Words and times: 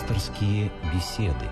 Пасторские 0.00 0.72
беседы. 0.94 1.44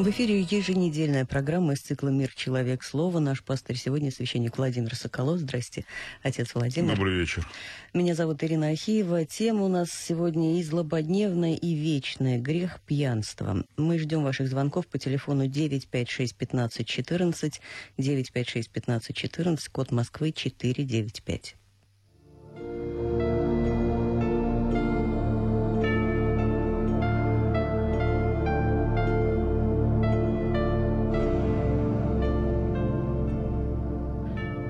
В 0.00 0.08
эфире 0.08 0.40
еженедельная 0.40 1.26
программа 1.26 1.74
из 1.74 1.80
цикла 1.80 2.08
«Мир. 2.08 2.32
Человек. 2.34 2.82
Слово». 2.82 3.18
Наш 3.18 3.42
пастор 3.42 3.76
сегодня 3.76 4.10
священник 4.10 4.56
Владимир 4.56 4.94
Соколов. 4.94 5.40
Здрасте, 5.40 5.84
отец 6.22 6.54
Владимир. 6.54 6.96
Добрый 6.96 7.18
вечер. 7.18 7.46
Меня 7.92 8.14
зовут 8.14 8.42
Ирина 8.42 8.68
Ахиева. 8.68 9.26
Тема 9.26 9.66
у 9.66 9.68
нас 9.68 9.90
сегодня 9.90 10.58
и 10.58 10.62
злободневная, 10.62 11.54
и 11.54 11.74
вечная. 11.74 12.38
Грех 12.38 12.80
пьянства. 12.86 13.62
Мы 13.76 13.98
ждем 13.98 14.24
ваших 14.24 14.48
звонков 14.48 14.86
по 14.86 14.98
телефону 14.98 15.46
956 15.46 16.34
15 16.34 16.86
14, 16.86 17.60
956 17.98 18.70
15 18.70 19.14
14, 19.14 19.68
код 19.68 19.90
Москвы 19.90 20.32
495. 20.32 21.56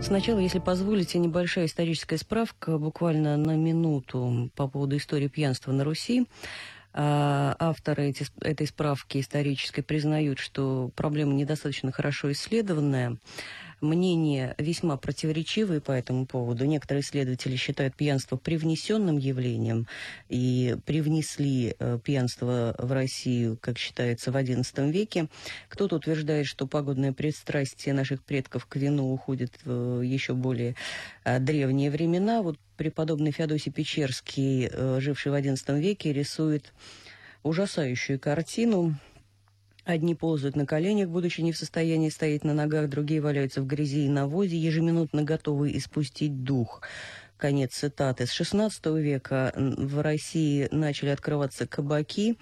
Сначала, 0.03 0.39
если 0.39 0.59
позволите, 0.59 1.19
небольшая 1.19 1.67
историческая 1.67 2.17
справка, 2.17 2.79
буквально 2.79 3.37
на 3.37 3.55
минуту 3.57 4.51
по 4.57 4.67
поводу 4.67 4.97
истории 4.97 5.29
пьянства 5.29 5.73
на 5.73 5.85
Руси. 5.85 6.27
А, 6.93 7.55
авторы 7.59 8.09
эти, 8.09 8.27
этой 8.41 8.67
справки 8.67 9.21
исторической 9.21 9.83
признают, 9.83 10.39
что 10.39 10.91
проблема 10.97 11.35
недостаточно 11.35 11.93
хорошо 11.93 12.33
исследованная. 12.33 13.19
Мнения 13.81 14.55
весьма 14.59 14.97
противоречивые 14.97 15.81
по 15.81 15.93
этому 15.93 16.27
поводу. 16.27 16.67
Некоторые 16.67 17.03
исследователи 17.03 17.57
считают 17.57 17.97
пьянство 17.97 18.37
привнесенным 18.37 19.17
явлением 19.17 19.87
и 20.29 20.77
привнесли 20.85 21.75
э, 21.79 21.99
пьянство 22.03 22.75
в 22.79 22.93
Россию, 22.93 23.59
как 23.61 23.79
считается, 23.79 24.33
в 24.33 24.37
XI 24.37 24.91
веке. 24.91 25.29
Кто-то 25.69 25.97
утверждает, 25.97 26.47
что 26.47 26.67
пагубное 26.67 27.13
пристрастие 27.13 27.95
наших 27.95 28.23
предков 28.23 28.67
к 28.67 28.77
вину 28.77 29.13
уходит 29.13 29.53
в 29.65 30.03
еще 30.03 30.35
более 30.35 30.77
э, 31.25 31.39
древние 31.39 31.91
времена. 31.91 32.43
Вот 32.43 32.59
преподобный 32.77 33.31
Феодосий 33.31 33.73
Печерский, 33.73 34.69
э, 34.71 34.99
живший 35.01 35.33
в 35.33 35.35
XI 35.35 35.81
веке, 35.81 36.13
рисует 36.13 36.73
ужасающую 37.43 38.21
картину 38.21 38.97
Одни 39.85 40.15
ползают 40.15 40.57
на 40.57 40.67
коленях, 40.67 41.09
будучи 41.09 41.41
не 41.41 41.53
в 41.53 41.57
состоянии 41.57 42.11
стоять 42.11 42.45
на 42.45 42.55
ногах, 42.55 42.89
другие 42.89 43.21
валяются 43.21 43.63
в 43.63 43.67
грязи 43.67 44.05
и 44.05 44.09
навозе, 44.09 44.57
ежеминутно 44.57 45.23
готовые 45.23 45.79
испустить 45.79 46.45
дух. 46.45 46.83
Конец 47.39 47.75
цитаты. 47.75 48.27
С 48.27 48.39
XVI 48.39 49.01
века 49.01 49.53
в 49.57 50.03
России 50.03 50.69
начали 50.71 51.09
открываться 51.09 51.67
кабаки, 51.67 52.37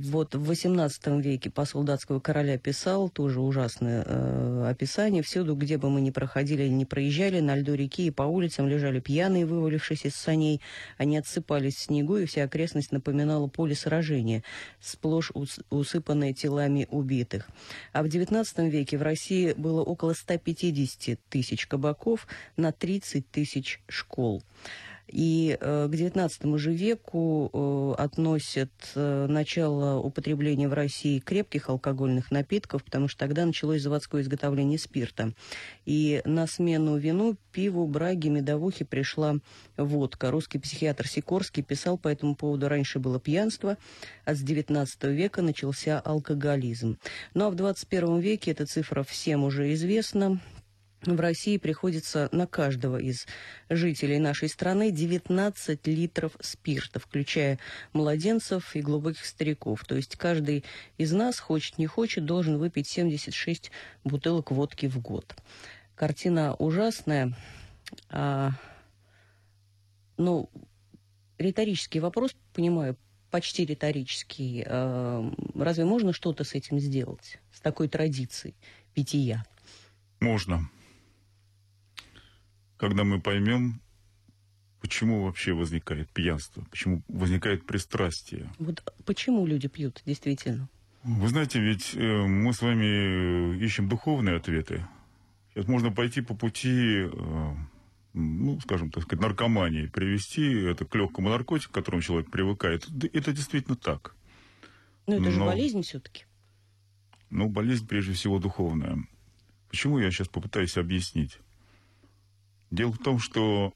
вот 0.00 0.34
в 0.34 0.50
XVIII 0.50 1.20
веке 1.20 1.50
посол 1.50 1.82
датского 1.82 2.20
короля 2.20 2.56
писал, 2.56 3.10
тоже 3.10 3.40
ужасное 3.40 4.02
э, 4.06 4.66
описание, 4.66 5.22
всюду, 5.22 5.54
где 5.54 5.76
бы 5.76 5.90
мы 5.90 6.00
ни 6.00 6.10
проходили 6.10 6.62
или 6.62 6.70
не 6.70 6.86
проезжали, 6.86 7.40
на 7.40 7.54
льду 7.54 7.74
реки 7.74 8.06
и 8.06 8.10
по 8.10 8.22
улицам 8.22 8.66
лежали 8.66 9.00
пьяные, 9.00 9.44
вывалившись 9.44 10.06
из 10.06 10.14
саней, 10.14 10.62
они 10.96 11.18
отсыпались 11.18 11.74
в 11.74 11.80
снегу, 11.80 12.16
и 12.16 12.24
вся 12.24 12.44
окрестность 12.44 12.92
напоминала 12.92 13.46
поле 13.46 13.74
сражения, 13.74 14.42
сплошь 14.80 15.30
ус 15.34 15.60
усыпанное 15.68 16.32
телами 16.32 16.86
убитых. 16.90 17.46
А 17.92 18.02
в 18.02 18.06
XIX 18.06 18.70
веке 18.70 18.96
в 18.96 19.02
России 19.02 19.52
было 19.52 19.82
около 19.82 20.14
150 20.14 21.20
тысяч 21.28 21.66
кабаков 21.66 22.26
на 22.56 22.72
30 22.72 23.30
тысяч 23.30 23.82
школ. 23.86 24.42
И 25.08 25.56
э, 25.58 25.88
к 25.90 25.94
XIX 25.94 26.58
же 26.58 26.72
веку 26.72 27.50
э, 27.52 28.02
относят 28.02 28.70
э, 28.94 29.26
начало 29.28 29.98
употребления 29.98 30.68
в 30.68 30.74
России 30.74 31.18
крепких 31.18 31.70
алкогольных 31.70 32.30
напитков, 32.30 32.84
потому 32.84 33.08
что 33.08 33.20
тогда 33.20 33.46
началось 33.46 33.82
заводское 33.82 34.20
изготовление 34.22 34.78
спирта. 34.78 35.32
И 35.86 36.20
на 36.24 36.46
смену 36.46 36.96
вину, 36.98 37.36
пиву, 37.52 37.86
браге, 37.86 38.28
медовухе 38.28 38.84
пришла 38.84 39.36
водка. 39.76 40.30
Русский 40.30 40.58
психиатр 40.58 41.08
Сикорский 41.08 41.62
писал 41.62 41.96
по 41.96 42.08
этому 42.08 42.34
поводу, 42.34 42.68
раньше 42.68 42.98
было 42.98 43.18
пьянство, 43.18 43.78
а 44.24 44.34
с 44.34 44.42
XIX 44.42 44.86
века 45.12 45.40
начался 45.40 46.00
алкоголизм. 46.00 46.98
Ну 47.32 47.46
а 47.46 47.50
в 47.50 47.54
XXI 47.54 48.20
веке 48.20 48.50
эта 48.50 48.66
цифра 48.66 49.02
всем 49.02 49.44
уже 49.44 49.72
известна 49.72 50.40
в 51.02 51.20
России 51.20 51.58
приходится 51.58 52.28
на 52.32 52.46
каждого 52.46 52.96
из 52.96 53.26
жителей 53.68 54.18
нашей 54.18 54.48
страны 54.48 54.90
19 54.90 55.86
литров 55.86 56.32
спирта, 56.40 56.98
включая 56.98 57.58
младенцев 57.92 58.74
и 58.74 58.80
глубоких 58.80 59.24
стариков. 59.24 59.84
То 59.84 59.94
есть 59.94 60.16
каждый 60.16 60.64
из 60.96 61.12
нас, 61.12 61.38
хочет 61.38 61.78
не 61.78 61.86
хочет, 61.86 62.24
должен 62.24 62.58
выпить 62.58 62.88
76 62.88 63.70
бутылок 64.02 64.50
водки 64.50 64.86
в 64.86 65.00
год. 65.00 65.36
Картина 65.94 66.54
ужасная. 66.54 67.36
А, 68.10 68.50
ну, 70.16 70.50
риторический 71.38 72.00
вопрос, 72.00 72.34
понимаю, 72.52 72.96
почти 73.30 73.64
риторический. 73.64 74.64
А, 74.66 75.32
разве 75.54 75.84
можно 75.84 76.12
что-то 76.12 76.42
с 76.42 76.54
этим 76.54 76.80
сделать, 76.80 77.38
с 77.52 77.60
такой 77.60 77.88
традицией 77.88 78.56
питья? 78.94 79.44
Можно 80.20 80.68
когда 82.78 83.04
мы 83.04 83.20
поймем, 83.20 83.80
почему 84.80 85.24
вообще 85.24 85.52
возникает 85.52 86.08
пьянство, 86.10 86.64
почему 86.70 87.02
возникает 87.08 87.66
пристрастие. 87.66 88.50
Вот 88.58 88.82
почему 89.04 89.46
люди 89.46 89.68
пьют, 89.68 90.02
действительно? 90.06 90.68
Вы 91.02 91.28
знаете, 91.28 91.60
ведь 91.60 91.94
э, 91.94 91.98
мы 92.00 92.52
с 92.52 92.62
вами 92.62 93.56
э, 93.56 93.64
ищем 93.64 93.88
духовные 93.88 94.36
ответы. 94.36 94.86
Сейчас 95.54 95.66
можно 95.68 95.90
пойти 95.90 96.20
по 96.20 96.34
пути, 96.34 97.08
э, 97.12 97.54
ну, 98.14 98.60
скажем 98.60 98.90
так 98.90 99.04
сказать, 99.04 99.22
наркомании, 99.22 99.86
привести 99.86 100.52
это 100.64 100.84
к 100.84 100.94
легкому 100.94 101.30
наркотику, 101.30 101.72
к 101.72 101.74
которому 101.74 102.02
человек 102.02 102.30
привыкает. 102.30 102.88
Это 103.12 103.32
действительно 103.32 103.76
так. 103.76 104.14
Но 105.06 105.14
это 105.14 105.24
Но, 105.24 105.30
же 105.30 105.40
болезнь 105.40 105.82
все-таки. 105.82 106.24
Ну, 107.30 107.48
болезнь 107.48 107.86
прежде 107.86 108.12
всего 108.12 108.38
духовная. 108.38 109.06
Почему 109.68 109.98
я 109.98 110.10
сейчас 110.10 110.28
попытаюсь 110.28 110.76
объяснить? 110.76 111.38
Дело 112.70 112.92
в 112.92 112.98
том, 112.98 113.18
что 113.18 113.72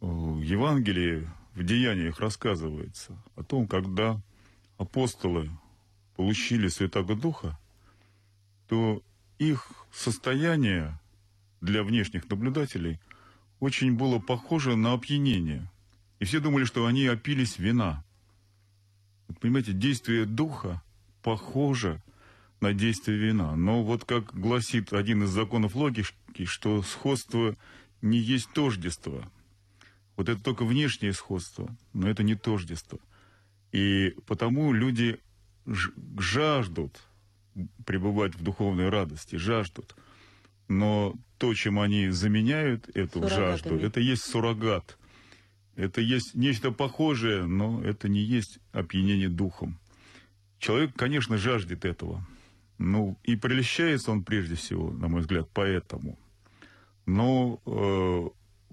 э, 0.00 0.06
в 0.06 0.40
Евангелии, 0.40 1.28
в 1.54 1.64
деяниях 1.64 2.20
рассказывается 2.20 3.16
о 3.34 3.42
том, 3.42 3.66
когда 3.66 4.20
апостолы 4.76 5.50
получили 6.16 6.68
Святого 6.68 7.16
Духа, 7.16 7.58
то 8.68 9.02
их 9.38 9.70
состояние 9.92 10.98
для 11.60 11.82
внешних 11.82 12.28
наблюдателей 12.28 13.00
очень 13.60 13.96
было 13.96 14.18
похоже 14.18 14.76
на 14.76 14.92
опьянение. 14.92 15.70
И 16.20 16.24
все 16.24 16.40
думали, 16.40 16.64
что 16.64 16.86
они 16.86 17.06
опились 17.06 17.58
вина. 17.58 18.04
Понимаете, 19.40 19.72
действие 19.72 20.26
Духа 20.26 20.82
похоже 21.22 21.94
на 21.94 22.02
действие 22.60 23.18
вина. 23.18 23.54
Но 23.56 23.82
вот 23.82 24.04
как 24.04 24.34
гласит 24.34 24.92
один 24.92 25.24
из 25.24 25.30
законов 25.30 25.74
логики, 25.74 26.44
что 26.44 26.82
сходство 26.82 27.56
не 28.02 28.18
есть 28.18 28.52
тождество. 28.52 29.22
Вот 30.16 30.28
это 30.28 30.42
только 30.42 30.64
внешнее 30.64 31.12
сходство, 31.12 31.74
но 31.92 32.08
это 32.08 32.22
не 32.22 32.34
тождество. 32.34 32.98
И 33.72 34.14
потому 34.26 34.72
люди 34.72 35.18
жаждут 36.18 37.00
пребывать 37.84 38.34
в 38.34 38.42
духовной 38.42 38.88
радости, 38.88 39.36
жаждут. 39.36 39.94
Но 40.68 41.14
то, 41.38 41.54
чем 41.54 41.78
они 41.78 42.08
заменяют 42.10 42.88
эту 42.94 43.28
жажду, 43.28 43.76
это 43.76 44.00
есть 44.00 44.24
суррогат. 44.24 44.98
Это 45.76 46.00
есть 46.00 46.34
нечто 46.34 46.72
похожее, 46.72 47.46
но 47.46 47.80
это 47.82 48.08
не 48.08 48.20
есть 48.20 48.58
опьянение 48.72 49.28
духом. 49.28 49.78
Человек, 50.58 50.92
конечно, 50.96 51.38
жаждет 51.38 51.84
этого. 51.84 52.26
Ну, 52.78 53.18
и 53.24 53.36
прельщается 53.36 54.12
он 54.12 54.24
прежде 54.24 54.54
всего, 54.54 54.90
на 54.92 55.08
мой 55.08 55.20
взгляд, 55.20 55.48
поэтому– 55.52 56.18
но 57.08 57.60
э, 57.64 58.28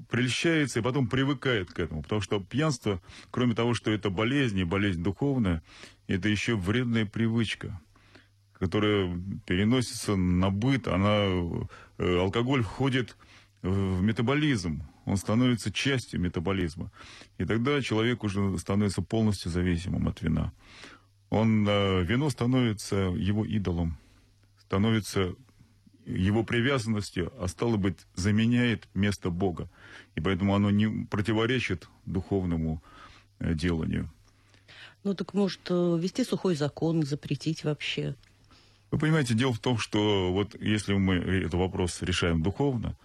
прельщается 0.09 0.79
и 0.79 0.81
потом 0.83 1.07
привыкает 1.07 1.71
к 1.71 1.79
этому. 1.79 2.03
Потому 2.03 2.21
что 2.21 2.41
пьянство, 2.41 3.01
кроме 3.31 3.55
того, 3.55 3.73
что 3.73 3.91
это 3.91 4.09
болезнь, 4.09 4.59
и 4.59 4.65
болезнь 4.65 5.01
духовная, 5.01 5.63
это 6.07 6.27
еще 6.27 6.55
вредная 6.55 7.05
привычка, 7.05 7.79
которая 8.53 9.17
переносится 9.45 10.17
на 10.17 10.49
быт. 10.49 10.89
Она, 10.89 11.27
э, 11.97 12.19
алкоголь 12.19 12.61
входит 12.61 13.15
в 13.61 14.01
метаболизм, 14.01 14.83
он 15.05 15.15
становится 15.15 15.71
частью 15.71 16.19
метаболизма. 16.19 16.91
И 17.37 17.45
тогда 17.45 17.81
человек 17.81 18.23
уже 18.23 18.57
становится 18.57 19.01
полностью 19.01 19.49
зависимым 19.49 20.09
от 20.09 20.21
вина. 20.21 20.51
Он, 21.35 21.67
э, 21.67 22.03
вино 22.03 22.29
становится 22.29 22.95
его 22.95 23.43
идолом, 23.43 23.97
становится 24.57 25.35
его 26.05 26.45
привязанностью, 26.45 27.33
а 27.37 27.49
стало 27.49 27.75
быть, 27.75 27.97
заменяет 28.15 28.87
место 28.93 29.29
Бога. 29.31 29.69
И 30.15 30.21
поэтому 30.21 30.55
оно 30.55 30.69
не 30.71 31.05
противоречит 31.07 31.89
духовному 32.05 32.81
э, 33.39 33.53
деланию. 33.53 34.09
Ну 35.03 35.13
так 35.13 35.33
может 35.33 35.59
э, 35.69 35.73
ввести 35.99 36.23
сухой 36.23 36.55
закон, 36.55 37.03
запретить 37.03 37.65
вообще? 37.65 38.15
Вы 38.91 38.97
понимаете, 38.97 39.33
дело 39.33 39.51
в 39.51 39.59
том, 39.59 39.77
что 39.77 40.31
вот 40.31 40.55
если 40.61 40.93
мы 40.93 41.15
этот 41.15 41.55
вопрос 41.55 42.01
решаем 42.01 42.43
духовно, 42.43 42.95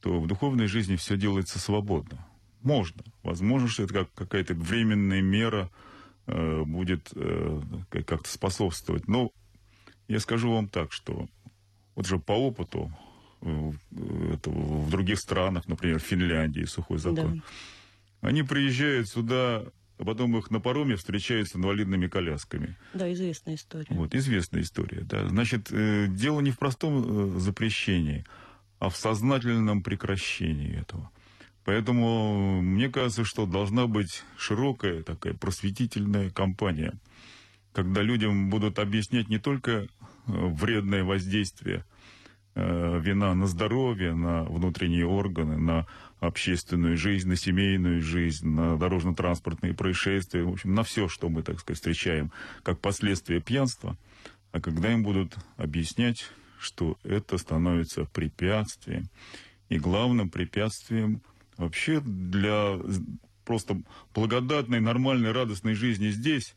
то 0.00 0.20
в 0.20 0.28
духовной 0.28 0.68
жизни 0.68 0.94
все 0.94 1.16
делается 1.16 1.58
свободно. 1.58 2.24
Можно. 2.62 3.02
Возможно, 3.24 3.66
что 3.66 3.82
это 3.82 3.94
как 3.94 4.14
какая-то 4.14 4.54
временная 4.54 5.22
мера 5.22 5.72
э, 5.72 5.93
будет 6.26 7.10
э, 7.14 7.60
как-то 7.90 8.28
способствовать. 8.28 9.08
Но 9.08 9.30
я 10.08 10.20
скажу 10.20 10.52
вам 10.52 10.68
так, 10.68 10.92
что 10.92 11.28
вот 11.94 12.06
же 12.06 12.18
по 12.18 12.32
опыту 12.32 12.92
э, 13.40 13.72
это, 14.32 14.50
в 14.50 14.90
других 14.90 15.18
странах, 15.18 15.68
например, 15.68 15.98
в 15.98 16.02
Финляндии, 16.02 16.64
сухой 16.64 16.98
закон, 16.98 17.42
да. 18.22 18.28
они 18.28 18.42
приезжают 18.42 19.08
сюда, 19.08 19.64
а 19.98 20.04
потом 20.04 20.36
их 20.36 20.50
на 20.50 20.60
пароме 20.60 20.96
встречают 20.96 21.48
с 21.48 21.56
инвалидными 21.56 22.08
колясками. 22.08 22.76
Да, 22.94 23.12
известная 23.12 23.54
история. 23.54 23.86
Вот, 23.90 24.14
известная 24.14 24.62
история, 24.62 25.02
да. 25.02 25.28
Значит, 25.28 25.68
э, 25.70 26.06
дело 26.08 26.40
не 26.40 26.50
в 26.50 26.58
простом 26.58 27.36
э, 27.36 27.38
запрещении, 27.38 28.24
а 28.80 28.90
в 28.90 28.96
сознательном 28.96 29.82
прекращении 29.82 30.78
этого. 30.78 31.10
Поэтому 31.64 32.60
мне 32.60 32.90
кажется, 32.90 33.24
что 33.24 33.46
должна 33.46 33.86
быть 33.86 34.22
широкая 34.36 35.02
такая 35.02 35.34
просветительная 35.34 36.30
кампания, 36.30 36.94
когда 37.72 38.02
людям 38.02 38.50
будут 38.50 38.78
объяснять 38.78 39.28
не 39.28 39.38
только 39.38 39.88
вредное 40.26 41.04
воздействие 41.04 41.84
э, 42.54 43.00
вина 43.00 43.34
на 43.34 43.46
здоровье, 43.46 44.14
на 44.14 44.44
внутренние 44.44 45.06
органы, 45.06 45.56
на 45.56 45.86
общественную 46.20 46.96
жизнь, 46.96 47.28
на 47.28 47.36
семейную 47.36 48.00
жизнь, 48.02 48.48
на 48.48 48.76
дорожно-транспортные 48.76 49.74
происшествия, 49.74 50.44
в 50.44 50.50
общем, 50.50 50.74
на 50.74 50.82
все, 50.82 51.08
что 51.08 51.28
мы, 51.28 51.42
так 51.42 51.60
сказать, 51.60 51.78
встречаем 51.78 52.30
как 52.62 52.78
последствия 52.80 53.40
пьянства, 53.40 53.96
а 54.52 54.60
когда 54.60 54.92
им 54.92 55.02
будут 55.02 55.36
объяснять, 55.56 56.30
что 56.58 56.96
это 57.04 57.38
становится 57.38 58.04
препятствием, 58.04 59.08
и 59.68 59.78
главным 59.78 60.30
препятствием 60.30 61.22
вообще 61.56 62.00
для 62.00 62.78
просто 63.44 63.80
благодатной, 64.14 64.80
нормальной, 64.80 65.32
радостной 65.32 65.74
жизни 65.74 66.08
здесь 66.08 66.54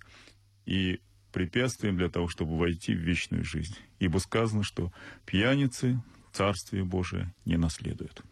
и 0.65 0.99
препятствием 1.31 1.97
для 1.97 2.09
того, 2.09 2.27
чтобы 2.27 2.57
войти 2.57 2.93
в 2.93 2.99
вечную 2.99 3.43
жизнь. 3.43 3.75
Ибо 3.99 4.17
сказано, 4.17 4.63
что 4.63 4.91
пьяницы 5.25 6.01
Царствие 6.31 6.83
Божие 6.83 7.33
не 7.45 7.57
наследуют. 7.57 8.23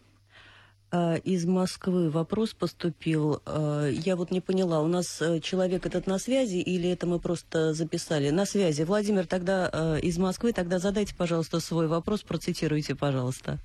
А, 0.92 1.16
из 1.16 1.44
Москвы 1.44 2.10
вопрос 2.10 2.54
поступил. 2.54 3.42
А, 3.44 3.88
я 3.88 4.16
вот 4.16 4.30
не 4.30 4.40
поняла, 4.40 4.80
у 4.80 4.86
нас 4.86 5.20
э, 5.20 5.40
человек 5.40 5.86
этот 5.86 6.06
на 6.06 6.18
связи 6.18 6.56
или 6.56 6.88
это 6.88 7.06
мы 7.06 7.18
просто 7.18 7.74
записали? 7.74 8.30
На 8.30 8.46
связи. 8.46 8.82
Владимир, 8.82 9.26
тогда 9.26 9.68
э, 9.72 10.00
из 10.00 10.18
Москвы, 10.18 10.52
тогда 10.52 10.78
задайте, 10.78 11.14
пожалуйста, 11.14 11.60
свой 11.60 11.88
вопрос, 11.88 12.22
процитируйте, 12.22 12.94
пожалуйста. 12.94 13.58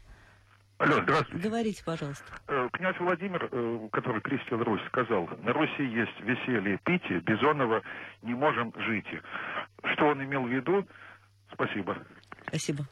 Алло, 0.81 0.99
здравствуйте. 1.03 1.47
Говорите, 1.47 1.83
пожалуйста. 1.85 2.25
Э, 2.47 2.67
князь 2.73 2.99
Владимир, 2.99 3.47
э, 3.51 3.89
который 3.91 4.19
крестил 4.21 4.63
Русь, 4.63 4.81
сказал, 4.87 5.29
на 5.43 5.53
Руси 5.53 5.83
есть 5.83 6.19
веселье, 6.21 6.79
питие, 6.83 7.19
Бизонова 7.19 7.83
не 8.23 8.33
можем 8.33 8.73
жить. 8.87 9.05
Что 9.93 10.05
он 10.07 10.23
имел 10.23 10.41
в 10.43 10.49
виду? 10.49 10.87
Спасибо. 11.53 11.95
Спасибо. 12.47 12.87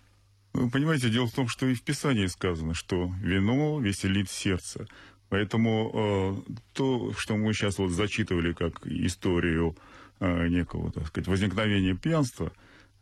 Вы 0.53 0.69
понимаете, 0.69 1.09
дело 1.09 1.25
в 1.25 1.33
том, 1.33 1.47
что 1.47 1.65
и 1.65 1.74
в 1.74 1.83
Писании 1.83 2.27
сказано, 2.27 2.75
что 2.75 3.09
вино 3.24 3.80
веселит 3.80 4.30
сердце. 4.30 4.86
Поэтому 5.30 6.45
э, 6.47 6.51
то, 6.74 7.12
что 7.13 7.38
мы 7.38 7.53
сейчас 7.53 7.80
вот 7.80 7.89
зачитывали 7.89 8.53
как 8.53 8.86
историю 8.86 9.75
э, 10.19 10.47
некого, 10.47 10.91
так 10.91 11.07
сказать, 11.07 11.27
возникновения 11.27 11.95
пьянства, 11.95 12.51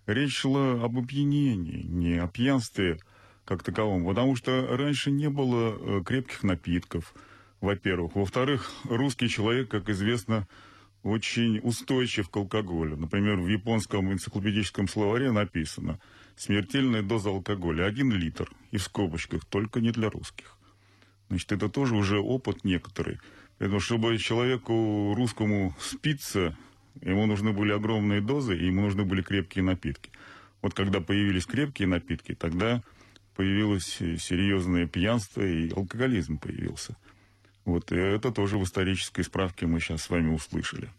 речь 0.05 0.37
шла 0.37 0.81
об 0.81 0.97
опьянении, 0.97 1.83
не 1.83 2.19
о 2.19 2.29
пьянстве, 2.29 2.99
как 3.47 3.63
таковом. 3.63 4.05
Потому 4.05 4.35
что 4.35 4.67
раньше 4.77 5.09
не 5.09 5.29
было 5.29 5.77
э, 5.79 6.03
крепких 6.03 6.43
напитков, 6.43 7.13
во-первых. 7.61 8.15
Во-вторых, 8.15 8.71
русский 8.83 9.29
человек, 9.29 9.69
как 9.69 9.89
известно, 9.89 10.47
очень 11.03 11.59
устойчив 11.63 12.29
к 12.29 12.35
алкоголю. 12.35 12.97
Например, 12.97 13.37
в 13.37 13.47
японском 13.47 14.11
энциклопедическом 14.11 14.87
словаре 14.87 15.31
написано 15.31 15.99
«смертельная 16.35 17.01
доза 17.01 17.29
алкоголя– 17.29 17.85
один 17.85 18.11
литр». 18.11 18.51
И 18.71 18.77
в 18.77 18.83
скобочках 18.83 19.45
«только 19.45 19.79
не 19.79 19.91
для 19.91 20.09
русских». 20.09 20.57
Значит, 21.29 21.53
это 21.53 21.69
тоже 21.69 21.95
уже 21.95 22.19
опыт 22.19 22.65
некоторый. 22.65 23.19
Поэтому, 23.57 23.79
чтобы 23.79 24.17
человеку 24.17 25.13
русскому 25.15 25.73
спиться, 25.79 26.57
ему 27.01 27.25
нужны 27.25 27.53
были 27.53 27.71
огромные 27.71 28.21
дозы, 28.21 28.57
и 28.57 28.65
ему 28.65 28.81
нужны 28.81 29.03
были 29.03 29.21
крепкие 29.21 29.63
напитки. 29.63 30.11
Вот 30.61 30.73
когда 30.73 30.99
появились 30.99 31.45
крепкие 31.45 31.87
напитки, 31.87 32.35
тогда 32.35 32.83
появилось 33.37 33.85
серьезное 33.85 34.87
пьянство 34.87 35.41
и 35.41 35.71
алкоголизм 35.71 36.39
появился. 36.39 36.97
Вот 37.65 37.91
и 37.91 37.95
это 37.95 38.31
тоже 38.31 38.57
в 38.57 38.63
исторической 38.63 39.21
справке 39.21 39.67
мы 39.67 39.79
сейчас 39.79 40.01
с 40.01 40.09
вами 40.09 40.33
услышали. 40.33 40.89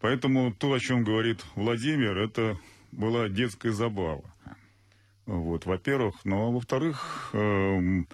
Поэтому 0.00 0.52
то, 0.52 0.72
о 0.72 0.80
чем 0.80 1.04
говорит 1.04 1.44
Владимир, 1.54 2.16
это 2.16 2.58
была 2.90 3.28
детская 3.28 3.72
забава. 3.72 4.24
Вот, 5.26 5.66
во-первых. 5.66 6.16
Ну, 6.24 6.48
а 6.48 6.50
во-вторых, 6.50 7.30
э, 7.32 8.04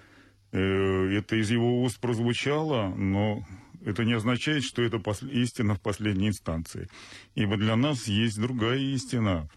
э, 0.52 1.18
это 1.18 1.36
из 1.36 1.50
его 1.50 1.82
уст 1.82 2.00
прозвучало, 2.00 2.94
но 2.94 3.44
это 3.84 4.04
не 4.04 4.14
означает, 4.14 4.64
что 4.64 4.82
это 4.82 5.00
истина 5.32 5.74
в 5.74 5.80
последней 5.80 6.28
инстанции. 6.28 6.88
Ибо 7.34 7.56
для 7.56 7.76
нас 7.76 8.06
есть 8.06 8.40
другая 8.40 8.78
истина, 8.78 9.48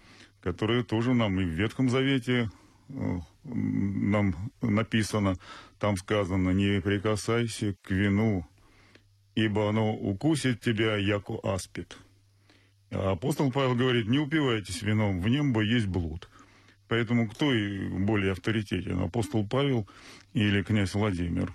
которая 0.41 0.83
тоже 0.83 1.13
нам 1.13 1.39
и 1.39 1.45
в 1.45 1.49
Ветхом 1.49 1.89
Завете 1.89 2.49
э, 2.49 2.62
нам 2.89 4.51
написано, 4.61 5.37
там 5.79 5.97
сказано, 5.97 6.51
не 6.51 6.81
прикасайся 6.81 7.75
к 7.81 7.91
вину, 7.91 8.45
ибо 9.35 9.69
оно 9.69 9.93
укусит 9.93 10.61
тебя, 10.61 10.95
яко 10.97 11.39
аспид. 11.43 11.97
А 12.91 13.11
апостол 13.11 13.51
Павел 13.51 13.75
говорит, 13.75 14.07
не 14.07 14.19
упивайтесь 14.19 14.81
вином, 14.81 15.21
в 15.21 15.27
нем 15.27 15.53
бы 15.53 15.65
есть 15.65 15.87
блуд. 15.87 16.29
Поэтому 16.87 17.27
кто 17.27 17.51
более 18.05 18.33
авторитетен, 18.33 18.99
апостол 18.99 19.47
Павел 19.47 19.87
или 20.33 20.61
князь 20.61 20.93
Владимир? 20.93 21.51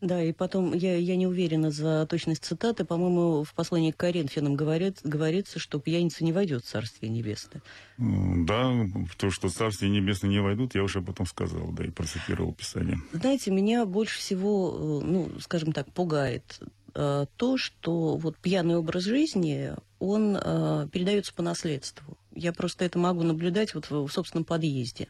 Да, 0.00 0.22
и 0.22 0.32
потом, 0.32 0.72
я, 0.72 0.96
я 0.96 1.16
не 1.16 1.26
уверена 1.26 1.70
за 1.70 2.06
точность 2.06 2.44
цитаты, 2.44 2.84
по-моему, 2.84 3.44
в 3.44 3.52
послании 3.52 3.90
к 3.90 3.98
Коринфянам 3.98 4.56
говорит, 4.56 5.00
говорится, 5.04 5.58
что 5.58 5.78
пьяница 5.78 6.24
не 6.24 6.32
войдет 6.32 6.64
в 6.64 6.68
Царствие 6.68 7.10
Небесное. 7.10 7.62
Да, 7.98 8.72
то, 9.18 9.30
что 9.30 9.48
в 9.48 9.52
Царствие 9.52 9.90
Небесное 9.90 10.30
не 10.30 10.40
войдут, 10.40 10.74
я 10.74 10.82
уже 10.82 11.02
потом 11.02 11.26
сказал, 11.26 11.70
да, 11.72 11.84
и 11.84 11.90
процитировал 11.90 12.54
Писание. 12.54 12.98
Знаете, 13.12 13.50
меня 13.50 13.84
больше 13.84 14.18
всего, 14.18 15.00
э, 15.02 15.04
ну, 15.04 15.30
скажем 15.40 15.72
так, 15.72 15.92
пугает 15.92 16.60
э, 16.94 17.26
то, 17.36 17.58
что 17.58 18.16
вот 18.16 18.38
пьяный 18.38 18.76
образ 18.76 19.04
жизни, 19.04 19.72
он 19.98 20.34
э, 20.34 20.88
передается 20.90 21.34
по 21.34 21.42
наследству. 21.42 22.16
Я 22.34 22.54
просто 22.54 22.86
это 22.86 22.98
могу 22.98 23.22
наблюдать 23.22 23.74
вот 23.74 23.90
в, 23.90 24.06
в 24.06 24.10
собственном 24.10 24.44
подъезде. 24.44 25.08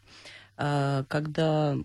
А, 0.63 1.05
когда 1.07 1.75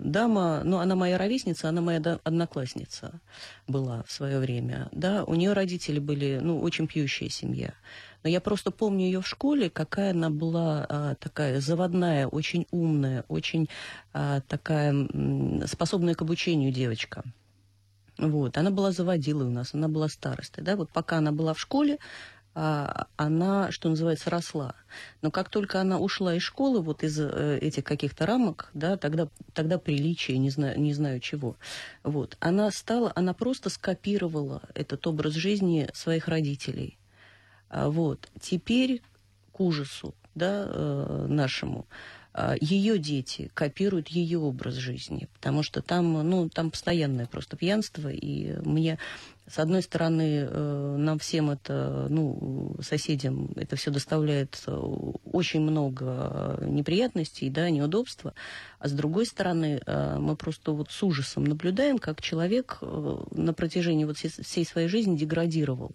дама, 0.00 0.62
ну, 0.64 0.78
она 0.78 0.94
моя 0.94 1.18
ровесница, 1.18 1.68
она 1.68 1.82
моя 1.82 1.98
одноклассница 2.24 3.20
была 3.68 4.02
в 4.04 4.12
свое 4.12 4.38
время, 4.38 4.88
да, 4.92 5.24
у 5.24 5.34
нее 5.34 5.52
родители 5.52 5.98
были, 5.98 6.40
ну, 6.42 6.58
очень 6.62 6.86
пьющая 6.86 7.28
семья. 7.28 7.74
Но 8.22 8.30
я 8.30 8.40
просто 8.40 8.70
помню 8.70 9.04
ее 9.04 9.20
в 9.20 9.28
школе, 9.28 9.68
какая 9.68 10.12
она 10.12 10.30
была 10.30 10.86
а, 10.88 11.14
такая 11.16 11.60
заводная, 11.60 12.26
очень 12.26 12.66
умная, 12.70 13.26
очень 13.28 13.68
а, 14.14 14.40
такая 14.48 14.94
способная 15.66 16.14
к 16.14 16.22
обучению 16.22 16.72
девочка. 16.72 17.24
Вот, 18.16 18.56
она 18.56 18.70
была 18.70 18.92
заводилой 18.92 19.48
у 19.48 19.50
нас, 19.50 19.74
она 19.74 19.88
была 19.88 20.08
старостой, 20.08 20.64
да, 20.64 20.76
вот 20.76 20.90
пока 20.90 21.18
она 21.18 21.32
была 21.32 21.52
в 21.52 21.60
школе, 21.60 21.98
она, 22.54 23.70
что 23.70 23.88
называется, 23.88 24.28
росла. 24.28 24.74
Но 25.22 25.30
как 25.30 25.48
только 25.48 25.80
она 25.80 25.98
ушла 25.98 26.34
из 26.34 26.42
школы, 26.42 26.82
вот 26.82 27.02
из 27.02 27.18
э, 27.18 27.58
этих 27.60 27.84
каких-то 27.84 28.26
рамок, 28.26 28.68
да, 28.74 28.98
тогда, 28.98 29.28
тогда 29.54 29.78
приличие, 29.78 30.36
не 30.36 30.50
знаю, 30.50 30.78
не 30.78 30.92
знаю 30.92 31.20
чего, 31.20 31.56
вот, 32.02 32.36
она 32.40 32.70
стала, 32.70 33.10
она 33.14 33.32
просто 33.32 33.70
скопировала 33.70 34.62
этот 34.74 35.06
образ 35.06 35.32
жизни 35.32 35.88
своих 35.94 36.28
родителей. 36.28 36.98
А, 37.70 37.88
вот, 37.88 38.28
теперь 38.38 39.00
к 39.52 39.60
ужасу, 39.60 40.14
да, 40.34 40.66
э, 40.66 41.26
нашему, 41.28 41.86
а, 42.34 42.54
ее 42.60 42.98
дети 42.98 43.50
копируют 43.52 44.08
ее 44.08 44.38
образ 44.38 44.74
жизни, 44.74 45.28
потому 45.34 45.62
что 45.62 45.82
там, 45.82 46.28
ну, 46.28 46.48
там 46.48 46.70
постоянное 46.70 47.26
просто 47.26 47.56
пьянство, 47.56 48.08
и 48.08 48.56
мне 48.64 48.98
С 49.46 49.58
одной 49.58 49.82
стороны, 49.82 50.46
э, 50.48 50.96
нам 50.98 51.18
всем 51.18 51.50
это, 51.50 52.06
ну, 52.08 52.76
соседям 52.80 53.50
это 53.56 53.74
все 53.74 53.90
доставляет 53.90 54.62
э, 54.66 54.72
очень 54.72 55.60
много 55.60 56.58
неприятностей, 56.62 57.50
да, 57.50 57.68
неудобства. 57.68 58.34
А 58.78 58.88
с 58.88 58.92
другой 58.92 59.26
стороны, 59.26 59.80
э, 59.84 60.18
мы 60.18 60.36
просто 60.36 60.72
вот 60.72 60.90
с 60.92 61.02
ужасом 61.02 61.44
наблюдаем, 61.44 61.98
как 61.98 62.22
человек 62.22 62.78
на 62.80 63.52
протяжении 63.52 64.04
вот 64.04 64.16
всей 64.16 64.64
своей 64.64 64.88
жизни 64.88 65.16
деградировал. 65.16 65.92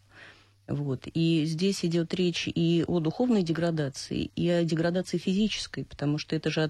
Вот. 0.67 1.07
И 1.13 1.45
здесь 1.45 1.85
идет 1.85 2.13
речь 2.13 2.49
и 2.53 2.83
о 2.85 2.99
духовной 2.99 3.41
деградации, 3.41 4.31
и 4.35 4.49
о 4.49 4.65
деградации 4.65 5.17
физической, 5.17 5.85
потому 5.85 6.17
что 6.17 6.35
это 6.35 6.49
же 6.49 6.61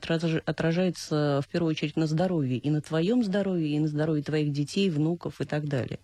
отражается 0.46 1.42
в 1.44 1.52
первую 1.52 1.72
очередь 1.72 1.96
на 1.96 2.06
здоровье, 2.06 2.60
и 2.60 2.70
на 2.70 2.82
твоем 2.82 3.24
здоровье, 3.24 3.76
и 3.76 3.80
на 3.80 3.88
здоровье 3.88 4.24
твоих 4.24 4.52
детей, 4.52 4.92
внуков 4.92 5.42
и 5.42 5.46
так 5.46 5.68
далее. 5.68 6.00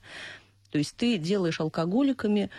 То 0.74 0.80
есть 0.80 0.96
ты 0.96 1.20
делаешь 1.20 1.60
алкоголиками, 1.60 2.50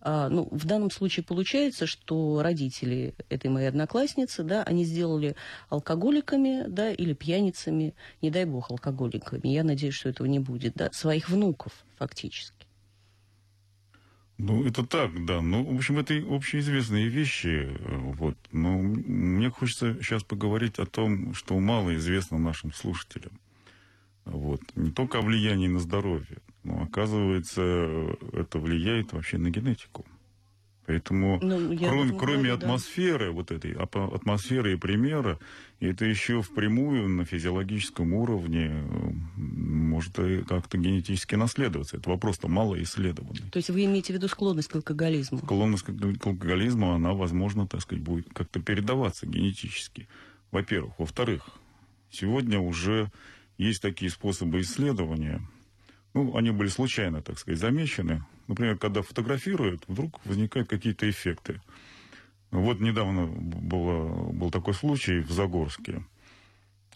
а, 0.00 0.28
ну, 0.28 0.46
в 0.52 0.64
данном 0.64 0.92
случае 0.92 1.24
получается, 1.24 1.88
что 1.88 2.40
родители 2.40 3.16
этой 3.28 3.50
моей 3.50 3.66
одноклассницы, 3.66 4.44
да, 4.44 4.62
они 4.62 4.84
сделали 4.84 5.34
алкоголиками, 5.70 6.66
да, 6.68 6.92
или 6.92 7.14
пьяницами, 7.14 7.96
не 8.22 8.30
дай 8.30 8.44
бог, 8.44 8.70
алкоголиками. 8.70 9.48
Я 9.48 9.64
надеюсь, 9.64 9.94
что 9.94 10.08
этого 10.08 10.28
не 10.28 10.38
будет, 10.38 10.74
да, 10.74 10.88
своих 10.92 11.28
внуков 11.28 11.72
фактически. 11.98 12.64
Ну, 14.38 14.64
это 14.64 14.86
так, 14.86 15.10
да. 15.26 15.40
Ну, 15.40 15.64
в 15.64 15.76
общем, 15.76 15.98
это 15.98 16.14
общеизвестные 16.14 17.08
вещи. 17.08 17.76
Э, 17.76 17.96
вот. 17.96 18.36
Но 18.52 18.78
мне 18.78 19.50
хочется 19.50 19.96
сейчас 20.00 20.22
поговорить 20.22 20.78
о 20.78 20.86
том, 20.86 21.34
что 21.34 21.58
мало 21.58 21.92
известно 21.96 22.38
нашим 22.38 22.72
слушателям. 22.72 23.40
Вот. 24.26 24.60
Не 24.76 24.92
только 24.92 25.18
о 25.18 25.22
влиянии 25.22 25.66
на 25.66 25.80
здоровье, 25.80 26.38
но, 26.64 26.82
оказывается, 26.82 27.62
это 28.32 28.58
влияет 28.58 29.12
вообще 29.12 29.38
на 29.38 29.50
генетику. 29.50 30.04
Поэтому, 30.86 31.38
ну, 31.40 31.78
кроме, 31.78 32.12
кроме 32.12 32.18
говорю, 32.18 32.54
атмосферы, 32.54 33.26
да. 33.26 33.32
вот 33.32 33.50
этой 33.50 33.72
атмосферы 33.72 34.74
и 34.74 34.76
примера, 34.76 35.38
это 35.80 36.04
еще 36.04 36.42
впрямую 36.42 37.08
на 37.08 37.24
физиологическом 37.24 38.12
уровне 38.12 38.84
может 39.34 40.14
как-то 40.46 40.76
генетически 40.76 41.36
наследоваться. 41.36 41.96
Это 41.96 42.10
вопрос-то 42.10 42.48
мало 42.48 42.82
исследованный. 42.82 43.48
То 43.50 43.56
есть 43.56 43.70
вы 43.70 43.86
имеете 43.86 44.12
в 44.12 44.16
виду 44.16 44.28
склонность 44.28 44.68
к 44.68 44.76
алкоголизму? 44.76 45.38
Склонность 45.38 45.84
к 45.84 46.26
алкоголизму, 46.26 46.92
она, 46.92 47.14
возможно, 47.14 47.66
так 47.66 47.80
сказать, 47.80 48.04
будет 48.04 48.28
как-то 48.34 48.60
передаваться 48.60 49.26
генетически. 49.26 50.06
Во-первых. 50.50 50.92
Во-вторых, 50.98 51.48
сегодня 52.10 52.58
уже 52.58 53.10
есть 53.56 53.80
такие 53.80 54.10
способы 54.10 54.60
исследования. 54.60 55.40
Ну, 56.14 56.36
они 56.36 56.52
были 56.52 56.68
случайно, 56.68 57.22
так 57.22 57.38
сказать, 57.38 57.60
замечены 57.60 58.24
Например, 58.46 58.76
когда 58.76 59.02
фотографируют, 59.02 59.84
вдруг 59.88 60.20
возникают 60.26 60.68
какие-то 60.68 61.08
эффекты. 61.08 61.60
Вот 62.50 62.80
недавно 62.80 63.26
было, 63.26 64.32
был 64.32 64.50
такой 64.50 64.74
случай 64.74 65.20
в 65.20 65.30
Загорске, 65.30 66.04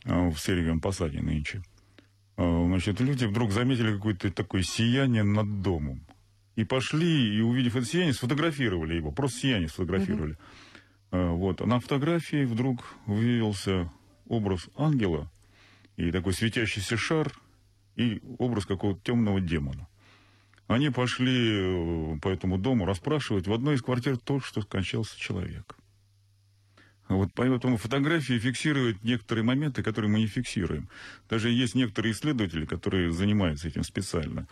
а, 0.04 0.30
в 0.30 0.38
Сергиевом 0.38 0.80
посаде 0.80 1.20
нынче. 1.20 1.62
А, 2.37 2.64
значит, 2.66 3.00
люди 3.00 3.25
вдруг 3.25 3.50
заметили 3.50 3.94
какое-то 3.94 4.30
такое 4.30 4.62
сияние 4.62 5.22
над 5.22 5.62
домом. 5.62 6.02
И 6.54 6.64
пошли, 6.64 7.37
и 7.37 7.40
увидев 7.40 7.76
это 7.76 7.87
сияние, 7.87 8.14
сфотографировали 8.14 8.94
его. 8.94 9.10
Просто 9.10 9.40
сияние 9.40 9.68
сфотографировали. 9.68 10.37
Mm-hmm. 11.10 11.37
Вот. 11.37 11.60
А 11.62 11.66
на 11.66 11.80
фотографии 11.80 12.44
вдруг 12.44 12.84
вывелся 13.06 13.90
образ 14.26 14.68
ангела 14.76 15.30
и 15.96 16.10
такой 16.10 16.34
светящийся 16.34 16.96
шар, 16.96 17.32
и 17.98 18.22
образ 18.38 18.64
какого-то 18.64 19.00
темного 19.02 19.40
демона. 19.40 19.88
Они 20.68 20.90
пошли 20.90 21.50
э, 21.50 22.18
по 22.22 22.28
этому 22.28 22.58
дому 22.58 22.86
расспрашивать. 22.86 23.48
В 23.48 23.52
одной 23.52 23.74
из 23.74 23.82
квартир 23.82 24.16
только 24.16 24.46
что 24.46 24.62
скончался 24.62 25.18
человек. 25.18 25.76
Вот 27.08 27.30
поэтому 27.34 27.78
фотографии 27.78 28.38
фиксируют 28.38 29.02
некоторые 29.02 29.42
моменты, 29.42 29.82
которые 29.82 30.10
мы 30.10 30.18
не 30.18 30.26
фиксируем. 30.26 30.88
Даже 31.28 31.48
есть 31.48 31.74
некоторые 31.74 32.12
исследователи, 32.12 32.66
которые 32.66 33.10
занимаются 33.12 33.66
этим 33.66 33.82
специально. 33.82 34.46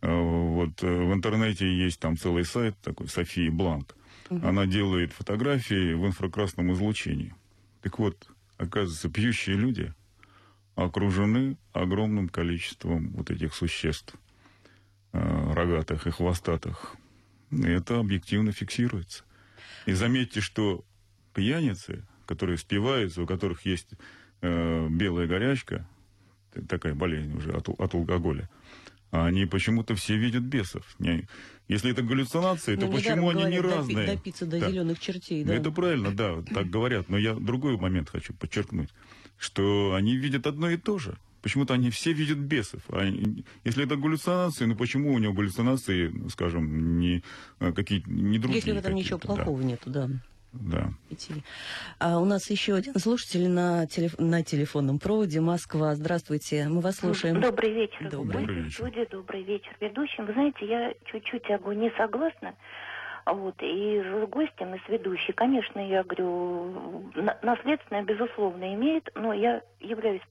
Э, 0.00 0.08
вот 0.08 0.82
э, 0.82 0.86
в 0.86 1.12
интернете 1.12 1.70
есть 1.70 2.00
там 2.00 2.16
целый 2.16 2.44
сайт 2.44 2.76
такой, 2.80 3.08
Софии 3.08 3.50
Бланк. 3.50 3.94
Угу. 4.30 4.46
Она 4.46 4.66
делает 4.66 5.12
фотографии 5.12 5.92
в 5.92 6.06
инфракрасном 6.06 6.72
излучении. 6.72 7.34
Так 7.82 7.98
вот, 7.98 8.28
оказывается, 8.56 9.10
пьющие 9.10 9.56
люди 9.56 9.92
окружены 10.76 11.56
огромным 11.72 12.28
количеством 12.28 13.10
вот 13.12 13.30
этих 13.30 13.54
существ. 13.54 14.14
Э, 15.16 15.52
рогатых 15.54 16.06
и 16.06 16.10
хвостатых. 16.10 16.94
Это 17.50 18.00
объективно 18.00 18.52
фиксируется. 18.52 19.24
И 19.86 19.92
заметьте, 19.92 20.42
что 20.42 20.84
пьяницы, 21.32 22.04
которые 22.26 22.58
спиваются, 22.58 23.22
у 23.22 23.26
которых 23.26 23.64
есть 23.64 23.88
э, 24.42 24.88
белая 24.90 25.26
горячка, 25.26 25.88
такая 26.68 26.94
болезнь 26.94 27.34
уже 27.34 27.52
от, 27.52 27.68
от 27.68 27.94
алкоголя, 27.94 28.50
они 29.10 29.46
почему-то 29.46 29.94
все 29.94 30.16
видят 30.18 30.42
бесов. 30.42 30.96
Если 31.68 31.90
это 31.92 32.02
галлюцинации, 32.02 32.74
ну, 32.74 32.82
то 32.82 32.92
почему 32.92 33.30
они 33.30 33.44
не 33.44 33.60
разные? 33.60 34.06
Допиться 34.06 34.44
до 34.44 34.60
да. 34.60 34.68
зеленых 34.68 34.98
чертей, 34.98 35.44
да. 35.44 35.54
Ну, 35.54 35.60
это 35.60 35.70
правильно, 35.70 36.14
да, 36.14 36.42
так 36.42 36.68
говорят. 36.68 37.08
Но 37.08 37.16
я 37.16 37.32
другой 37.34 37.78
момент 37.78 38.10
хочу 38.10 38.34
подчеркнуть, 38.34 38.90
что 39.38 39.94
они 39.94 40.16
видят 40.16 40.46
одно 40.46 40.70
и 40.70 40.76
то 40.76 40.98
же. 40.98 41.16
Почему-то 41.42 41.74
они 41.74 41.90
все 41.90 42.12
видят 42.12 42.38
бесов. 42.38 42.80
А 42.88 43.04
если 43.64 43.84
это 43.84 43.96
галлюцинации, 43.96 44.64
ну 44.64 44.74
почему 44.74 45.12
у 45.12 45.18
него 45.18 45.32
галлюцинации, 45.32 46.12
скажем, 46.28 46.98
не 46.98 47.22
э, 47.60 47.72
какие-то 47.72 48.10
не 48.10 48.38
другие? 48.38 48.56
Если 48.56 48.72
в 48.72 48.76
этом 48.76 48.94
ничего 48.94 49.18
плохого 49.18 49.60
да. 49.60 49.64
нету, 49.64 49.90
да. 49.90 50.08
Да. 50.52 50.90
А 51.98 52.18
у 52.18 52.24
нас 52.24 52.50
еще 52.50 52.74
один 52.74 52.98
слушатель 52.98 53.48
на, 53.48 53.86
телеф... 53.86 54.18
на 54.18 54.42
телефонном 54.42 54.98
проводе. 54.98 55.40
Москва. 55.40 55.94
Здравствуйте. 55.94 56.66
Мы 56.68 56.80
вас 56.80 56.96
слушаем. 56.96 57.40
Добрый 57.40 57.72
вечер. 57.72 58.10
Добрый, 58.10 58.40
добрый 58.40 58.62
вечер. 58.62 58.74
Студия, 58.74 59.06
добрый 59.06 59.42
вечер. 59.42 59.76
Ведущим. 59.80 60.26
Вы 60.26 60.32
знаете, 60.32 60.66
я 60.66 60.94
чуть-чуть 61.04 61.44
не 61.48 61.90
согласна 61.96 62.54
вот, 63.32 63.56
и 63.60 64.02
с 64.02 64.28
гостем, 64.28 64.74
и 64.74 64.78
с 64.78 64.88
ведущей. 64.88 65.32
Конечно, 65.32 65.80
я 65.80 66.04
говорю, 66.04 67.10
наследственное, 67.42 68.02
безусловно, 68.04 68.72
имеет, 68.74 69.08
но 69.14 69.32
я 69.32 69.62
являюсь, 69.80 70.22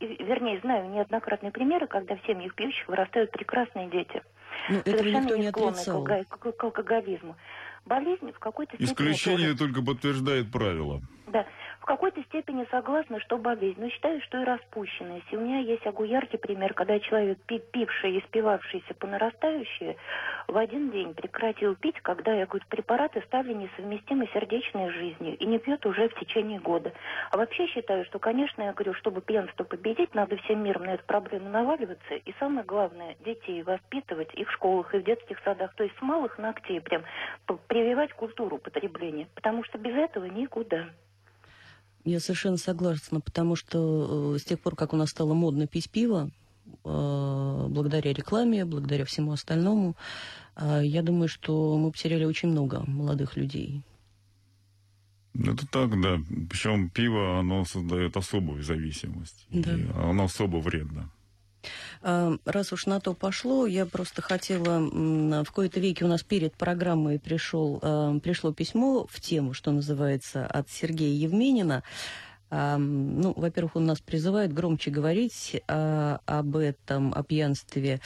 вернее, 0.00 0.60
знаю 0.60 0.90
неоднократные 0.90 1.50
примеры, 1.50 1.86
когда 1.86 2.16
в 2.16 2.26
семьях 2.26 2.54
пьющих 2.54 2.86
вырастают 2.88 3.30
прекрасные 3.30 3.88
дети. 3.88 4.22
Ну, 4.68 4.78
это 4.78 5.02
никто 5.02 5.36
не 5.36 5.46
отрицал. 5.46 6.04
К, 6.04 6.24
к, 6.28 6.52
к 6.52 6.64
алкоголизму. 6.64 7.36
Болезнь 7.86 8.30
в 8.32 8.38
какой-то 8.38 8.76
степени... 8.76 8.92
Исключение 8.92 9.52
тоже... 9.52 9.72
только 9.72 9.82
подтверждает 9.82 10.52
правило. 10.52 11.00
Да 11.26 11.46
в 11.82 11.84
какой-то 11.84 12.22
степени 12.22 12.64
согласна, 12.70 13.18
что 13.18 13.38
болезнь, 13.38 13.80
но 13.80 13.88
считаю, 13.88 14.20
что 14.22 14.40
и 14.40 14.44
распущенность. 14.44 15.26
И 15.32 15.36
у 15.36 15.40
меня 15.40 15.58
есть 15.58 15.84
огу 15.84 16.04
яркий 16.04 16.36
пример, 16.36 16.74
когда 16.74 17.00
человек, 17.00 17.38
пивший 17.72 18.18
и 18.18 18.20
спивавшийся 18.22 18.94
по 18.94 19.08
нарастающей, 19.08 19.96
в 20.46 20.56
один 20.56 20.92
день 20.92 21.12
прекратил 21.12 21.74
пить, 21.74 22.00
когда, 22.00 22.32
я 22.34 22.46
говорю, 22.46 22.64
препараты 22.68 23.20
стали 23.22 23.52
несовместимы 23.52 24.28
сердечной 24.32 24.90
жизнью 24.90 25.36
и 25.36 25.44
не 25.44 25.58
пьет 25.58 25.84
уже 25.84 26.08
в 26.08 26.14
течение 26.20 26.60
года. 26.60 26.92
А 27.32 27.36
вообще 27.36 27.66
считаю, 27.66 28.04
что, 28.04 28.20
конечно, 28.20 28.62
я 28.62 28.72
говорю, 28.72 28.94
чтобы 28.94 29.20
пьянство 29.20 29.64
победить, 29.64 30.14
надо 30.14 30.36
всем 30.36 30.62
миром 30.62 30.84
на 30.84 30.94
эту 30.94 31.04
проблему 31.04 31.48
наваливаться. 31.48 32.14
И 32.14 32.32
самое 32.38 32.64
главное, 32.64 33.16
детей 33.24 33.60
воспитывать 33.64 34.32
и 34.34 34.44
в 34.44 34.52
школах, 34.52 34.94
и 34.94 34.98
в 34.98 35.04
детских 35.04 35.40
садах. 35.40 35.74
То 35.74 35.82
есть 35.82 35.98
с 35.98 36.02
малых 36.02 36.38
ногтей 36.38 36.80
прям 36.80 37.02
прививать 37.66 38.12
культуру 38.12 38.58
потребления. 38.58 39.26
Потому 39.34 39.64
что 39.64 39.78
без 39.78 39.96
этого 39.96 40.26
никуда. 40.26 40.86
Я 42.04 42.20
совершенно 42.20 42.56
согласна, 42.56 43.20
потому 43.20 43.56
что 43.56 44.34
э, 44.34 44.38
с 44.38 44.44
тех 44.44 44.60
пор, 44.60 44.74
как 44.74 44.92
у 44.92 44.96
нас 44.96 45.10
стало 45.10 45.34
модно 45.34 45.66
пить 45.66 45.88
пиво, 45.88 46.30
э, 46.84 47.66
благодаря 47.68 48.12
рекламе, 48.12 48.64
благодаря 48.64 49.04
всему 49.04 49.32
остальному, 49.32 49.96
э, 50.56 50.80
я 50.84 51.02
думаю, 51.02 51.28
что 51.28 51.78
мы 51.78 51.92
потеряли 51.92 52.24
очень 52.24 52.48
много 52.48 52.82
молодых 52.86 53.36
людей. 53.36 53.82
Это 55.34 55.66
так, 55.66 56.00
да. 56.00 56.18
Причем 56.50 56.90
пиво, 56.90 57.38
оно 57.38 57.64
создает 57.64 58.16
особую 58.16 58.62
зависимость. 58.62 59.46
Да. 59.50 59.74
И 59.74 59.86
оно 59.94 60.24
особо 60.24 60.58
вредно. 60.58 61.10
А, 62.02 62.36
раз 62.44 62.72
уж 62.72 62.86
на 62.86 63.00
то 63.00 63.14
пошло, 63.14 63.66
я 63.66 63.86
просто 63.86 64.22
хотела... 64.22 64.80
В 65.44 65.50
кои-то 65.52 65.80
веке 65.80 66.04
у 66.04 66.08
нас 66.08 66.22
перед 66.22 66.54
программой 66.54 67.18
пришел, 67.18 67.78
а, 67.82 68.18
пришло 68.18 68.52
письмо 68.52 69.06
в 69.08 69.20
тему, 69.20 69.54
что 69.54 69.70
называется, 69.70 70.46
от 70.46 70.70
Сергея 70.70 71.14
Евменина. 71.14 71.82
А, 72.50 72.76
ну, 72.76 73.32
во-первых, 73.36 73.76
он 73.76 73.86
нас 73.86 74.00
призывает 74.00 74.52
громче 74.52 74.90
говорить 74.90 75.62
об 75.66 76.56
этом, 76.56 77.12
о 77.14 77.22
пьянстве. 77.22 78.00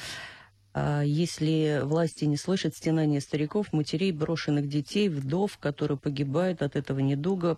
Если 0.75 1.81
власти 1.83 2.27
не 2.27 2.37
слышат 2.37 2.77
стенания 2.77 3.21
стариков, 3.21 3.73
матерей, 3.73 4.13
брошенных 4.13 4.69
детей, 4.69 5.09
вдов, 5.09 5.57
которые 5.57 5.97
погибают 5.97 6.61
от 6.61 6.77
этого 6.77 6.99
недуга, 6.99 7.57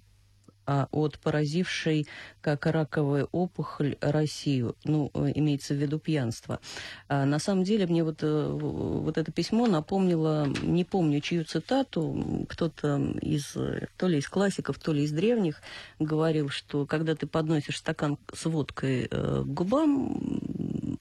от 0.69 1.19
поразившей, 1.19 2.07
как 2.41 2.67
раковая 2.67 3.27
опухоль, 3.33 3.97
Россию. 4.01 4.77
Ну, 4.85 5.11
э, 5.15 5.33
имеется 5.35 5.75
в 5.75 5.79
виду 5.79 5.99
пьянство. 5.99 6.61
А 7.09 7.25
на 7.25 7.39
самом 7.39 7.65
деле 7.65 7.87
мне 7.87 8.05
вот, 8.05 8.23
э, 8.23 8.49
вот 8.51 9.17
это 9.17 9.33
письмо 9.33 9.67
напомнило, 9.67 10.47
не 10.63 10.85
помню 10.85 11.21
чью 11.21 11.45
цитату, 11.45 12.47
кто-то 12.49 12.99
из, 13.23 13.57
то 13.97 14.09
ли 14.09 14.19
из 14.19 14.29
классиков, 14.29 14.79
то 14.79 14.93
ли 14.93 15.05
из 15.05 15.13
древних, 15.13 15.63
говорил, 15.99 16.51
что 16.51 16.87
когда 16.87 17.15
ты 17.15 17.27
подносишь 17.27 17.79
стакан 17.79 18.19
с 18.35 18.45
водкой 18.45 19.09
к 19.09 19.45
губам, 19.45 20.99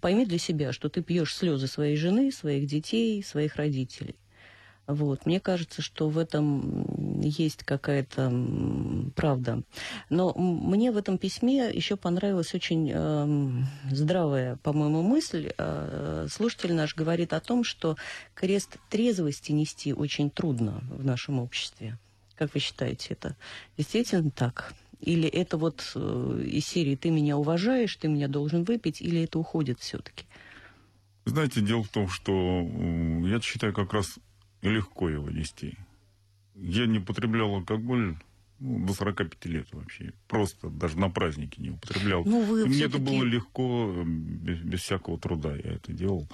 пойми 0.00 0.26
для 0.26 0.38
себя, 0.38 0.72
что 0.72 0.88
ты 0.88 1.02
пьешь 1.02 1.34
слезы 1.34 1.66
своей 1.66 1.96
жены, 1.96 2.32
своих 2.32 2.66
детей, 2.66 3.22
своих 3.22 3.56
родителей. 3.56 4.16
Вот. 4.86 5.26
Мне 5.26 5.40
кажется, 5.40 5.82
что 5.82 6.08
в 6.08 6.16
этом 6.16 7.20
есть 7.20 7.64
какая-то 7.64 8.32
правда. 9.16 9.62
Но 10.10 10.32
мне 10.34 10.92
в 10.92 10.96
этом 10.96 11.18
письме 11.18 11.70
еще 11.72 11.96
понравилась 11.96 12.54
очень 12.54 12.90
э, 12.92 13.64
здравая, 13.90 14.56
по-моему, 14.62 15.02
мысль. 15.02 15.50
Э, 15.58 16.28
слушатель 16.30 16.74
наш 16.74 16.94
говорит 16.94 17.32
о 17.32 17.40
том, 17.40 17.64
что 17.64 17.96
крест 18.34 18.78
трезвости 18.88 19.50
нести 19.52 19.92
очень 19.92 20.30
трудно 20.30 20.80
в 20.88 21.04
нашем 21.04 21.40
обществе. 21.40 21.98
Как 22.36 22.54
вы 22.54 22.60
считаете, 22.60 23.14
это 23.14 23.36
действительно 23.76 24.30
так? 24.30 24.72
Или 25.00 25.28
это 25.28 25.56
вот 25.56 25.92
э, 25.94 26.42
из 26.46 26.64
серии 26.64 26.94
«ты 26.94 27.10
меня 27.10 27.36
уважаешь, 27.36 27.96
ты 27.96 28.08
меня 28.08 28.28
должен 28.28 28.62
выпить», 28.64 29.00
или 29.00 29.24
это 29.24 29.38
уходит 29.38 29.80
все-таки? 29.80 30.26
Знаете, 31.24 31.60
дело 31.60 31.82
в 31.82 31.88
том, 31.88 32.08
что 32.08 32.32
я 33.26 33.40
считаю 33.40 33.74
как 33.74 33.92
раз 33.92 34.18
легко 34.70 35.08
его 35.08 35.30
нести. 35.30 35.74
Я 36.54 36.86
не 36.86 36.98
употреблял 36.98 37.54
алкоголь 37.54 38.16
ну, 38.58 38.86
до 38.86 38.94
45 38.94 39.44
лет 39.46 39.66
вообще. 39.72 40.12
Просто 40.28 40.70
даже 40.70 40.98
на 40.98 41.10
праздники 41.10 41.60
не 41.60 41.70
употреблял. 41.70 42.24
Ну, 42.24 42.42
вы 42.42 42.66
мне 42.66 42.84
это 42.84 42.98
было 42.98 43.22
легко, 43.22 44.02
без, 44.04 44.58
без 44.60 44.80
всякого 44.80 45.18
труда 45.18 45.54
я 45.54 45.72
это 45.72 45.92
делал. 45.92 46.26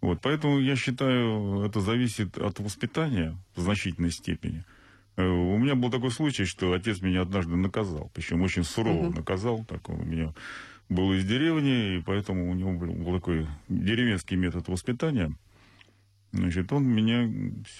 Вот, 0.00 0.20
поэтому 0.20 0.58
я 0.58 0.74
считаю, 0.74 1.60
это 1.64 1.80
зависит 1.80 2.36
от 2.36 2.58
воспитания 2.58 3.38
в 3.54 3.60
значительной 3.60 4.10
степени. 4.10 4.64
Э, 5.16 5.24
у 5.24 5.56
меня 5.58 5.76
был 5.76 5.90
такой 5.90 6.10
случай, 6.10 6.44
что 6.44 6.72
отец 6.72 7.00
меня 7.00 7.22
однажды 7.22 7.54
наказал, 7.54 8.10
причем 8.12 8.42
очень 8.42 8.64
сурово 8.64 9.06
угу. 9.06 9.18
наказал. 9.18 9.64
Так 9.64 9.88
он 9.88 10.00
у 10.00 10.04
меня 10.04 10.34
был 10.88 11.12
из 11.12 11.24
деревни, 11.24 11.98
и 11.98 12.02
поэтому 12.02 12.50
у 12.50 12.54
него 12.54 12.72
был, 12.72 12.92
был 12.92 13.14
такой 13.14 13.46
деревенский 13.68 14.36
метод 14.36 14.66
воспитания– 14.66 15.32
Значит, 16.32 16.72
он 16.72 16.84
меня 16.84 17.30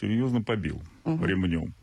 серьезно 0.00 0.42
побил 0.42 0.82
угу. 1.04 1.24
ремнем. 1.24 1.74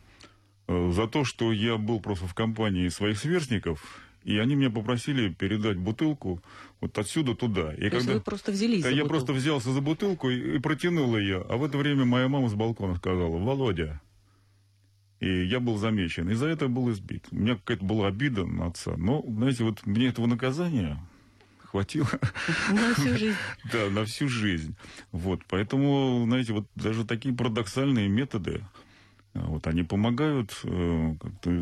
Э, 0.67 0.91
за 0.93 1.07
то, 1.07 1.23
что 1.23 1.51
я 1.51 1.77
был 1.77 1.99
просто 1.99 2.27
в 2.27 2.35
компании 2.35 2.88
своих 2.89 3.17
сверстников, 3.17 4.01
и 4.23 4.38
они 4.38 4.55
меня 4.55 4.69
попросили 4.69 5.33
передать 5.33 5.77
бутылку 5.77 6.43
вот 6.79 6.97
отсюда 6.97 7.35
туда. 7.35 7.73
И 7.73 7.89
то 7.89 7.97
когда, 7.97 8.13
вы 8.13 8.21
просто 8.21 8.51
взялись 8.51 8.83
Я 8.83 8.91
бутылку. 8.91 9.09
просто 9.09 9.33
взялся 9.33 9.71
за 9.71 9.81
бутылку 9.81 10.29
и, 10.29 10.57
и 10.57 10.59
протянул 10.59 11.17
ее. 11.17 11.43
А 11.49 11.57
в 11.57 11.63
это 11.63 11.77
время 11.77 12.05
моя 12.05 12.27
мама 12.27 12.49
с 12.49 12.53
балкона 12.53 12.95
сказала, 12.95 13.38
Володя. 13.38 13.99
И 15.19 15.45
я 15.45 15.59
был 15.59 15.77
замечен. 15.77 16.29
И 16.29 16.33
за 16.33 16.47
это 16.47 16.67
был 16.67 16.91
избит. 16.91 17.25
У 17.31 17.35
меня 17.35 17.55
какая-то 17.55 17.83
была 17.83 18.07
обида 18.07 18.45
на 18.45 18.67
отца. 18.67 18.95
Но, 18.95 19.23
знаете, 19.27 19.63
вот 19.63 19.85
мне 19.85 20.07
этого 20.07 20.27
наказания 20.27 20.99
хватило. 21.69 22.07
На 22.71 22.93
всю 22.93 23.17
жизнь. 23.17 23.38
Да, 23.71 23.89
на 23.89 24.05
всю 24.05 24.27
жизнь. 24.27 24.75
Вот, 25.11 25.41
поэтому, 25.47 26.23
знаете, 26.25 26.53
вот 26.53 26.65
даже 26.75 27.05
такие 27.05 27.33
парадоксальные 27.33 28.09
методы, 28.09 28.65
э, 29.33 29.39
вот 29.39 29.67
они 29.67 29.83
помогают. 29.83 30.59
Э, 30.63 31.15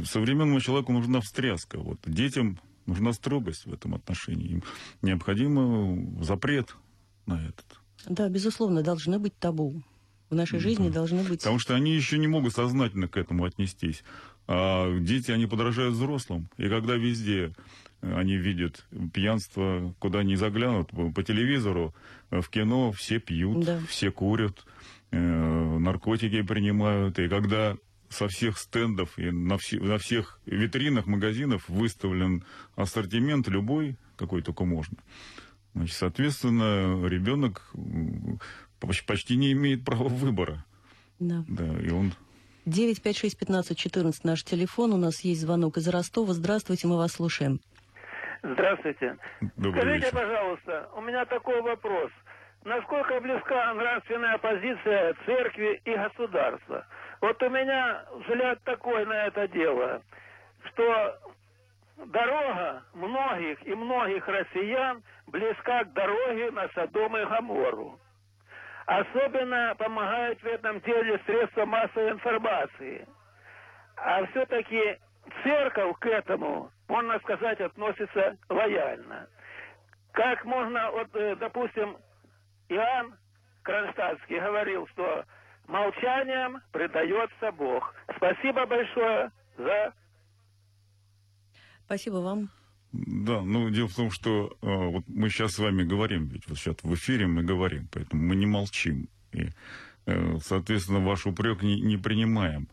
современному 0.05 0.59
человеку 0.61 0.93
нужна 0.93 1.21
встряска. 1.21 1.79
Вот 1.79 1.99
детям 2.05 2.59
нужна 2.85 3.13
строгость 3.13 3.65
в 3.65 3.73
этом 3.73 3.95
отношении. 3.95 4.47
Им 4.47 4.63
необходим 5.01 6.23
запрет 6.23 6.75
на 7.25 7.45
этот. 7.45 7.65
Да, 8.05 8.29
безусловно, 8.29 8.83
должны 8.83 9.19
быть 9.19 9.37
табу. 9.37 9.81
В 10.29 10.35
нашей 10.35 10.59
жизни 10.59 10.89
да. 10.89 10.95
должны 10.95 11.23
быть... 11.23 11.39
Потому 11.39 11.59
что 11.59 11.73
они 11.73 11.95
еще 11.95 12.17
не 12.17 12.27
могут 12.27 12.53
сознательно 12.53 13.07
к 13.07 13.15
этому 13.15 13.45
отнестись. 13.45 14.03
А 14.45 14.97
дети, 14.99 15.31
они 15.31 15.45
подражают 15.45 15.95
взрослым. 15.95 16.49
И 16.57 16.67
когда 16.67 16.95
везде 16.95 17.53
они 18.15 18.37
видят 18.37 18.85
пьянство, 19.13 19.93
куда 19.99 20.23
ни 20.23 20.35
заглянут, 20.35 20.89
по 20.89 21.23
телевизору, 21.23 21.93
в 22.29 22.47
кино 22.49 22.91
все 22.91 23.19
пьют, 23.19 23.65
да. 23.65 23.79
все 23.87 24.11
курят, 24.11 24.65
э, 25.11 25.17
наркотики 25.19 26.41
принимают. 26.41 27.19
И 27.19 27.27
когда 27.27 27.77
со 28.09 28.27
всех 28.27 28.57
стендов 28.57 29.17
и 29.17 29.31
на, 29.31 29.57
все, 29.57 29.79
на 29.79 29.97
всех 29.97 30.39
витринах 30.45 31.07
магазинов 31.07 31.67
выставлен 31.67 32.43
ассортимент 32.75 33.47
любой, 33.47 33.97
какой 34.15 34.41
только 34.41 34.65
можно, 34.65 34.97
значит, 35.73 35.95
соответственно, 35.95 37.05
ребенок 37.07 37.73
почти 38.79 39.35
не 39.35 39.51
имеет 39.51 39.83
права 39.83 40.07
выбора. 40.07 40.65
Да. 41.19 41.43
Да, 41.47 41.79
и 41.79 41.89
он 41.89 42.13
956-15-14 42.67 44.19
наш 44.23 44.43
телефон. 44.43 44.93
У 44.93 44.97
нас 44.97 45.21
есть 45.21 45.41
звонок 45.41 45.77
из 45.77 45.87
Ростова. 45.87 46.33
Здравствуйте, 46.33 46.87
мы 46.87 46.97
вас 46.97 47.13
слушаем. 47.13 47.61
Здравствуйте. 48.43 49.17
Добрый 49.57 49.81
Скажите, 49.81 50.05
вечер. 50.05 50.17
пожалуйста, 50.17 50.89
у 50.95 51.01
меня 51.01 51.25
такой 51.25 51.61
вопрос. 51.61 52.11
Насколько 52.63 53.19
близка 53.21 53.73
нравственная 53.73 54.37
позиция 54.37 55.15
церкви 55.25 55.81
и 55.85 55.95
государства? 55.95 56.85
Вот 57.21 57.41
у 57.41 57.49
меня 57.49 58.03
взгляд 58.11 58.61
такой 58.63 59.05
на 59.05 59.27
это 59.27 59.47
дело, 59.47 60.01
что 60.65 61.19
дорога 62.05 62.83
многих 62.93 63.65
и 63.65 63.73
многих 63.73 64.27
россиян 64.27 65.01
близка 65.27 65.83
к 65.85 65.93
дороге 65.93 66.51
на 66.51 66.67
Содом 66.69 67.17
и 67.17 67.25
Гамору. 67.25 67.99
Особенно 68.85 69.75
помогают 69.77 70.41
в 70.41 70.45
этом 70.45 70.79
деле 70.81 71.19
средства 71.25 71.65
массовой 71.65 72.11
информации. 72.11 73.07
А 73.97 74.25
все-таки 74.27 74.97
церковь 75.43 75.97
к 75.99 76.05
этому 76.05 76.71
можно 76.87 77.19
сказать, 77.19 77.59
относится 77.59 78.37
лояльно. 78.49 79.27
Как 80.11 80.43
можно, 80.45 80.91
вот, 80.91 81.15
э, 81.15 81.35
допустим, 81.35 81.97
Иоанн 82.69 83.13
Кронштадтский 83.63 84.39
говорил, 84.39 84.87
что 84.87 85.25
молчанием 85.67 86.61
предается 86.71 87.51
Бог. 87.51 87.93
Спасибо 88.15 88.65
большое 88.65 89.31
за... 89.57 89.93
Спасибо 91.85 92.15
вам. 92.17 92.49
Да, 92.93 93.41
ну 93.41 93.69
дело 93.69 93.87
в 93.87 93.95
том, 93.95 94.11
что 94.11 94.57
э, 94.61 94.67
вот 94.67 95.03
мы 95.07 95.29
сейчас 95.29 95.53
с 95.53 95.59
вами 95.59 95.83
говорим, 95.83 96.27
ведь 96.27 96.47
вот 96.47 96.57
сейчас 96.57 96.77
в 96.81 96.93
эфире 96.95 97.27
мы 97.27 97.43
говорим, 97.43 97.87
поэтому 97.91 98.23
мы 98.23 98.35
не 98.35 98.45
молчим. 98.45 99.09
И, 99.33 99.49
э, 100.05 100.37
соответственно, 100.39 100.99
ваш 100.99 101.25
упрек 101.25 101.61
не, 101.61 101.81
не 101.81 101.97
принимаем. 101.97 102.69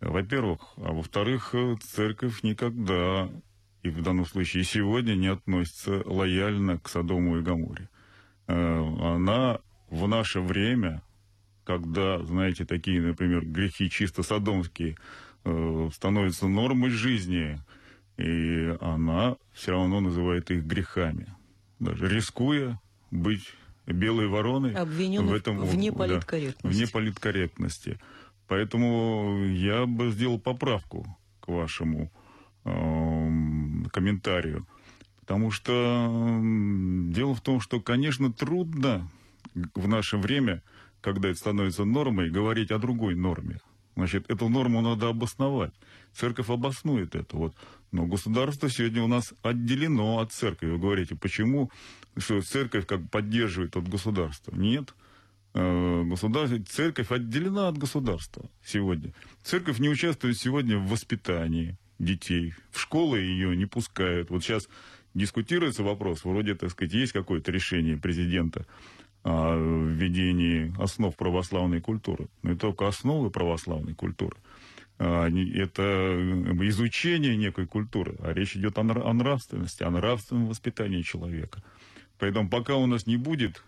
Во-первых, 0.00 0.60
а 0.76 0.92
во-вторых, 0.92 1.54
э, 1.54 1.76
церковь 1.80 2.42
никогда 2.42 3.30
и 3.82 3.88
в 3.88 4.02
данном 4.02 4.26
случае 4.26 4.62
и 4.62 4.66
сегодня 4.66 5.14
не 5.14 5.28
относится 5.28 6.02
лояльно 6.04 6.78
к 6.78 6.88
Содому 6.88 7.38
и 7.38 7.42
Гаморе. 7.42 7.88
Э, 8.46 8.54
она 8.54 9.60
в 9.88 10.06
наше 10.08 10.40
время, 10.40 11.02
когда, 11.64 12.22
знаете, 12.24 12.64
такие, 12.64 13.00
например, 13.00 13.44
грехи 13.44 13.88
чисто 13.88 14.22
содомские 14.22 14.96
э, 15.44 15.90
становятся 15.94 16.48
нормой 16.48 16.90
жизни, 16.90 17.58
и 18.18 18.76
она 18.80 19.36
все 19.52 19.72
равно 19.72 20.00
называет 20.00 20.50
их 20.50 20.64
грехами. 20.64 21.34
Даже 21.78 22.08
рискуя 22.08 22.80
быть 23.10 23.52
белой 23.86 24.26
вороной 24.26 24.74
в 24.74 25.32
этом 25.32 25.58
вне 25.60 25.92
политкорректности. 25.92 26.62
Да, 26.62 26.68
вне 26.68 26.86
политкорректности. 26.86 28.00
Поэтому 28.48 29.44
я 29.44 29.86
бы 29.86 30.10
сделал 30.10 30.38
поправку 30.38 31.06
к 31.40 31.48
вашему 31.48 32.10
Эм, 32.66 33.86
комментарию. 33.92 34.66
Потому 35.20 35.52
что 35.52 36.40
дело 37.10 37.32
в 37.32 37.40
том, 37.40 37.60
что, 37.60 37.80
конечно, 37.80 38.32
трудно 38.32 39.08
в 39.76 39.86
наше 39.86 40.16
время, 40.16 40.64
когда 41.00 41.28
это 41.28 41.38
становится 41.38 41.84
нормой, 41.84 42.28
говорить 42.28 42.72
о 42.72 42.78
другой 42.78 43.14
норме. 43.14 43.60
Значит, 43.94 44.28
эту 44.28 44.48
норму 44.48 44.80
надо 44.80 45.08
обосновать. 45.08 45.72
Церковь 46.12 46.50
обоснует 46.50 47.14
это. 47.14 47.36
Вот. 47.36 47.54
Но 47.92 48.06
государство 48.06 48.68
сегодня 48.68 49.04
у 49.04 49.08
нас 49.08 49.32
отделено 49.42 50.18
от 50.18 50.32
церкви. 50.32 50.66
Вы 50.66 50.78
говорите, 50.78 51.14
почему 51.14 51.70
что 52.16 52.42
церковь 52.42 52.84
как 52.84 53.08
поддерживает 53.10 53.76
от 53.76 53.88
государства? 53.88 54.56
Нет. 54.56 54.92
Э, 55.58 56.02
государство, 56.04 56.58
церковь 56.68 57.10
отделена 57.10 57.68
от 57.68 57.78
государства 57.78 58.44
сегодня. 58.62 59.14
Церковь 59.42 59.78
не 59.78 59.88
участвует 59.88 60.36
сегодня 60.36 60.76
в 60.76 60.86
воспитании, 60.88 61.78
детей. 61.98 62.52
В 62.70 62.78
школы 62.78 63.20
ее 63.20 63.56
не 63.56 63.64
пускают. 63.64 64.28
Вот 64.28 64.44
сейчас 64.44 64.68
дискутируется 65.14 65.82
вопрос, 65.82 66.24
вроде, 66.24 66.54
так 66.56 66.70
сказать, 66.70 66.92
есть 66.92 67.12
какое-то 67.12 67.52
решение 67.52 67.96
президента 67.96 68.66
о 69.24 69.56
введении 69.56 70.74
основ 70.78 71.16
православной 71.16 71.80
культуры. 71.80 72.28
Но 72.42 72.50
это 72.50 72.60
только 72.60 72.86
основы 72.86 73.30
православной 73.30 73.94
культуры. 73.94 74.36
а, 74.98 75.30
это 75.30 75.82
изучение 76.68 77.34
некой 77.34 77.66
культуры, 77.66 78.16
а 78.20 78.34
речь 78.34 78.56
идет 78.56 78.76
о 78.76 78.82
нравственности, 78.82 79.84
о 79.84 79.90
нравственном 79.90 80.48
воспитании 80.48 81.00
человека. 81.00 81.62
Поэтому 82.18 82.50
пока 82.50 82.76
у 82.76 82.84
нас 82.84 83.06
не 83.06 83.16
будет 83.16 83.62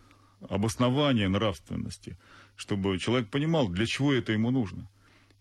обоснования 0.48 1.28
нравственности, 1.28 2.16
чтобы 2.56 2.98
человек 2.98 3.28
понимал, 3.28 3.68
для 3.68 3.86
чего 3.86 4.12
это 4.12 4.32
ему 4.32 4.50
нужно. 4.50 4.88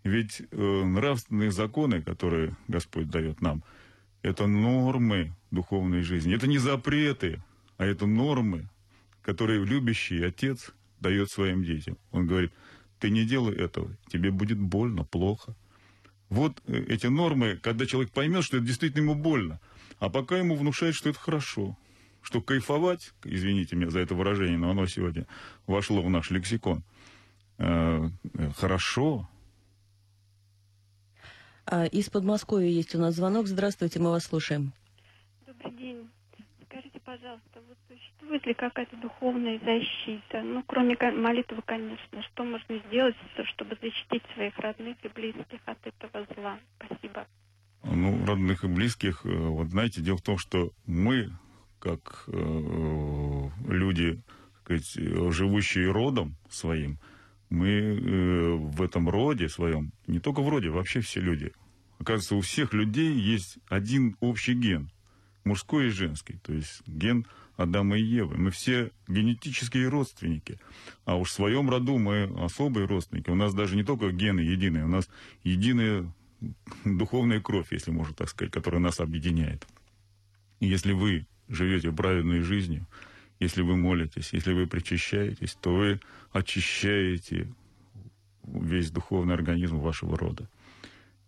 Ведь 0.03 0.41
э, 0.51 0.83
нравственные 0.83 1.51
законы, 1.51 2.01
которые 2.01 2.55
Господь 2.67 3.09
дает 3.09 3.41
нам, 3.41 3.63
это 4.21 4.47
нормы 4.47 5.33
духовной 5.51 6.01
жизни. 6.01 6.35
Это 6.35 6.47
не 6.47 6.57
запреты, 6.57 7.41
а 7.77 7.85
это 7.85 8.05
нормы, 8.05 8.69
которые 9.21 9.63
любящий 9.63 10.23
отец 10.23 10.71
дает 10.99 11.29
своим 11.29 11.63
детям. 11.63 11.97
Он 12.11 12.27
говорит, 12.27 12.53
ты 12.99 13.09
не 13.09 13.25
делай 13.25 13.55
этого, 13.55 13.95
тебе 14.11 14.31
будет 14.31 14.59
больно, 14.59 15.03
плохо. 15.03 15.55
Вот 16.29 16.61
э, 16.65 16.85
эти 16.87 17.07
нормы, 17.07 17.57
когда 17.61 17.85
человек 17.85 18.11
поймет, 18.11 18.43
что 18.43 18.57
это 18.57 18.65
действительно 18.65 19.03
ему 19.03 19.15
больно, 19.15 19.59
а 19.99 20.09
пока 20.09 20.37
ему 20.37 20.55
внушает, 20.55 20.95
что 20.95 21.09
это 21.09 21.19
хорошо, 21.19 21.77
что 22.27 22.41
кайфовать, 22.41 23.13
извините 23.23 23.77
меня 23.77 23.89
за 23.89 24.01
это 24.01 24.13
выражение, 24.13 24.57
но 24.57 24.71
оно 24.71 24.85
сегодня 24.85 25.25
вошло 25.65 26.01
в 26.01 26.09
наш 26.09 26.29
лексикон, 26.29 26.83
э, 27.57 28.09
хорошо. 28.57 29.29
А, 31.65 31.85
из 31.85 32.09
Подмосковья 32.09 32.67
есть 32.67 32.93
у 32.95 32.99
нас 32.99 33.15
звонок. 33.15 33.47
Здравствуйте, 33.47 34.01
мы 34.01 34.09
вас 34.09 34.25
слушаем. 34.25 34.73
Добрый 35.45 35.71
день. 35.77 36.09
Скажите, 36.65 36.99
пожалуйста, 36.99 37.61
вот 37.65 37.77
существует 37.87 38.45
ли 38.45 38.53
какая-то 38.53 38.97
духовная 38.97 39.57
защита? 39.59 40.41
Ну, 40.43 40.63
кроме 40.67 40.97
молитвы, 40.97 41.61
конечно. 41.65 42.21
Что 42.23 42.43
можно 42.43 42.77
сделать, 42.89 43.15
чтобы 43.53 43.77
защитить 43.81 44.23
своих 44.33 44.57
родных 44.59 44.97
и 45.01 45.07
близких 45.07 45.61
от 45.63 45.79
этого 45.87 46.27
зла? 46.35 46.59
Спасибо. 46.75 47.25
Ну, 47.83 48.25
родных 48.25 48.65
и 48.65 48.67
близких, 48.67 49.25
э, 49.25 49.29
вот 49.29 49.69
знаете, 49.69 50.01
дело 50.01 50.17
в 50.17 50.21
том, 50.21 50.37
что 50.37 50.73
мы, 50.85 51.31
как 51.87 52.25
э, 52.27 53.49
люди, 53.67 54.21
так 54.65 54.81
сказать, 54.81 55.33
живущие 55.33 55.91
родом 55.91 56.35
своим, 56.49 56.99
мы 57.49 57.69
э, 57.69 58.53
в 58.55 58.81
этом 58.81 59.09
роде 59.09 59.47
своем, 59.47 59.93
не 60.05 60.19
только 60.19 60.41
в 60.41 60.49
роде, 60.49 60.69
вообще 60.69 60.99
все 60.99 61.21
люди, 61.21 61.53
оказывается, 61.99 62.35
у 62.35 62.41
всех 62.41 62.73
людей 62.73 63.13
есть 63.13 63.57
один 63.67 64.17
общий 64.19 64.53
ген, 64.53 64.91
мужской 65.45 65.87
и 65.87 65.91
женский, 65.91 66.37
то 66.43 66.53
есть 66.53 66.81
ген 66.85 67.25
Адама 67.55 67.97
и 67.97 68.03
Евы. 68.03 68.37
Мы 68.37 68.51
все 68.51 68.91
генетические 69.07 69.87
родственники. 69.87 70.59
А 71.05 71.15
уж 71.15 71.29
в 71.29 71.33
своем 71.33 71.69
роду 71.69 71.97
мы 71.97 72.25
особые 72.39 72.85
родственники. 72.85 73.31
У 73.31 73.35
нас 73.35 73.53
даже 73.55 73.75
не 73.75 73.83
только 73.83 74.11
гены 74.11 74.41
единые, 74.41 74.85
у 74.85 74.87
нас 74.87 75.09
единая 75.43 76.05
духовная 76.85 77.41
кровь, 77.41 77.71
если 77.71 77.89
можно 77.89 78.13
так 78.13 78.29
сказать, 78.29 78.53
которая 78.53 78.79
нас 78.79 78.99
объединяет. 78.99 79.65
Если 80.59 80.91
вы 80.91 81.25
живете 81.49 81.91
праведной 81.91 82.41
жизнью, 82.41 82.85
если 83.39 83.61
вы 83.61 83.77
молитесь, 83.77 84.33
если 84.33 84.53
вы 84.53 84.67
причащаетесь, 84.67 85.55
то 85.61 85.73
вы 85.73 85.99
очищаете 86.31 87.47
весь 88.43 88.91
духовный 88.91 89.33
организм 89.33 89.77
вашего 89.77 90.17
рода. 90.17 90.49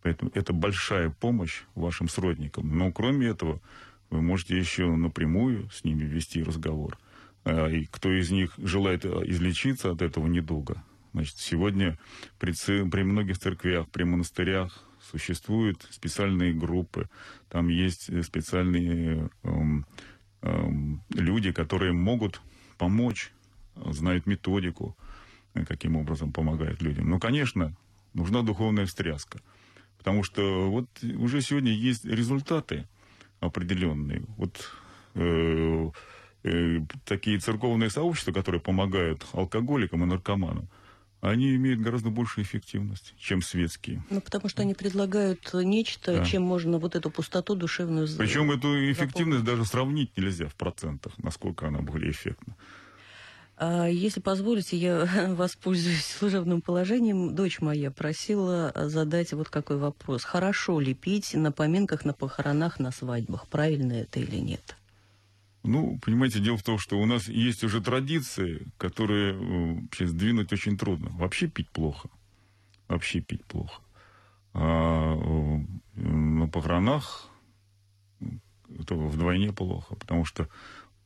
Поэтому 0.02 0.32
это 0.34 0.54
большая 0.54 1.10
помощь 1.10 1.64
вашим 1.76 2.08
сродникам. 2.08 2.78
Но 2.78 2.92
кроме 2.92 3.28
этого, 3.28 3.62
вы 4.10 4.22
можете 4.22 4.58
еще 4.58 4.88
напрямую 4.96 5.70
с 5.70 5.84
ними 5.84 6.04
вести 6.04 6.42
разговор. 6.42 6.98
А, 7.44 7.68
и 7.68 7.86
кто 7.86 8.12
из 8.12 8.32
них 8.32 8.54
желает 8.58 9.06
а, 9.06 9.22
излечиться 9.26 9.92
от 9.92 10.02
этого 10.02 10.28
недуга. 10.28 10.84
Значит, 11.14 11.38
сегодня 11.38 11.98
при, 12.40 12.54
при 12.90 13.04
многих 13.04 13.40
церквях, 13.40 13.90
при 13.90 14.04
монастырях 14.04 14.84
существуют 15.02 15.88
специальные 15.90 16.54
группы. 16.54 17.10
Там 17.50 17.68
есть 17.68 18.24
специальные 18.24 19.30
эм, 19.44 19.52
эм, 19.52 19.86
люди, 20.42 21.52
которые 21.52 21.94
могут 21.94 22.42
помочь, 22.78 23.32
знают 23.76 24.26
методику, 24.28 24.96
э, 25.54 25.66
каким 25.66 25.96
образом 25.96 26.32
помогают 26.32 26.82
людям. 26.82 27.10
Но, 27.10 27.20
конечно, 27.20 27.74
нужна 28.14 28.42
духовная 28.42 28.86
встряска. 28.86 29.40
Потому 29.98 30.24
что 30.24 30.70
вот 30.72 30.88
уже 31.18 31.42
сегодня 31.42 31.72
есть 31.72 32.06
результаты 32.06 32.88
определенные. 33.40 34.24
Вот 34.38 34.72
э, 35.16 35.92
э, 36.44 36.80
такие 37.06 37.40
церковные 37.40 37.90
сообщества, 37.90 38.32
которые 38.32 38.62
помогают 38.62 39.26
алкоголикам 39.34 40.04
и 40.04 40.08
наркоманам, 40.08 40.70
они 41.22 41.56
имеют 41.56 41.82
гораздо 41.82 42.10
большую 42.10 42.46
эффективность, 42.46 43.14
чем 43.18 43.42
светские. 43.42 44.04
Ну, 44.10 44.22
потому 44.22 44.48
что 44.48 44.62
они 44.62 44.74
предлагают 44.74 45.50
нечто, 45.54 46.18
да. 46.18 46.26
чем 46.26 46.44
можно 46.44 46.78
вот 46.78 46.96
эту 46.96 47.10
пустоту 47.10 47.56
душевную 47.56 48.08
Причем 48.18 48.52
эту 48.52 48.92
эффективность 48.92 49.44
даже 49.44 49.66
сравнить 49.66 50.16
нельзя 50.18 50.48
в 50.48 50.56
процентах, 50.56 51.18
насколько 51.18 51.68
она 51.68 51.80
более 51.80 52.12
эффектна. 52.12 52.56
А, 53.58 53.88
если 53.88 54.22
позволите, 54.22 54.78
я 54.78 55.06
воспользуюсь 55.36 56.06
служебным 56.06 56.62
положением. 56.62 57.36
Дочь 57.36 57.60
моя 57.60 57.92
просила 57.92 58.72
задать 58.76 59.34
вот 59.34 59.50
какой 59.50 59.78
вопрос. 59.78 60.24
Хорошо 60.24 60.80
ли 60.80 60.94
пить 60.94 61.34
на 61.34 61.52
поминках, 61.52 62.06
на 62.06 62.14
похоронах, 62.14 62.80
на 62.80 62.92
свадьбах? 62.92 63.48
Правильно 63.48 63.94
это 63.94 64.22
или 64.22 64.38
нет? 64.38 64.78
Ну, 65.70 66.00
понимаете, 66.00 66.40
дело 66.40 66.58
в 66.58 66.64
том, 66.64 66.80
что 66.80 67.00
у 67.00 67.06
нас 67.06 67.30
есть 67.30 67.64
уже 67.64 67.80
традиции, 67.80 68.66
которые 68.80 69.34
э, 69.34 69.82
вообще 69.82 70.08
сдвинуть 70.08 70.52
очень 70.52 70.80
трудно. 70.80 71.12
Вообще 71.12 71.48
пить 71.48 71.70
плохо. 71.70 72.10
Вообще 72.88 73.20
пить 73.20 73.46
плохо. 73.46 73.80
А 74.54 75.14
э, 75.16 76.02
на 76.02 76.48
похоронах 76.48 77.30
это 78.80 78.96
вдвойне 78.96 79.54
плохо, 79.54 79.96
потому 79.96 80.26
что 80.26 80.50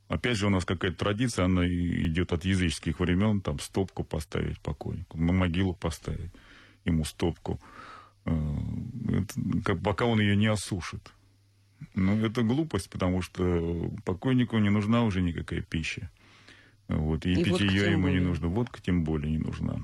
Опять 0.10 0.38
же, 0.38 0.48
у 0.48 0.50
нас 0.50 0.64
какая-то 0.64 0.98
традиция, 0.98 1.46
она 1.46 1.68
идет 1.68 2.34
от 2.34 2.46
языческих 2.46 3.00
времен, 3.00 3.42
там 3.42 3.58
стопку 3.60 4.04
поставить 4.04 4.60
покойнику, 4.60 5.18
на 5.18 5.34
могилу 5.34 5.74
поставить 5.74 6.32
ему 6.86 7.04
стопку, 7.04 7.60
э, 8.26 8.32
это, 9.10 9.76
пока 9.76 10.06
он 10.06 10.20
ее 10.20 10.36
не 10.36 10.48
осушит. 10.48 11.12
Но 11.96 12.26
это 12.26 12.42
глупость, 12.42 12.90
потому 12.90 13.22
что 13.22 13.92
покойнику 14.06 14.58
не 14.58 14.70
нужна 14.70 15.04
уже 15.04 15.22
никакая 15.22 15.62
пища. 15.62 16.10
Вот, 16.88 17.26
и, 17.26 17.34
и 17.34 17.44
питье 17.44 17.92
ему 17.92 18.04
более. 18.04 18.20
не 18.20 18.26
нужно, 18.26 18.48
водка 18.48 18.82
тем 18.82 19.04
более 19.04 19.32
не 19.32 19.38
нужна. 19.38 19.76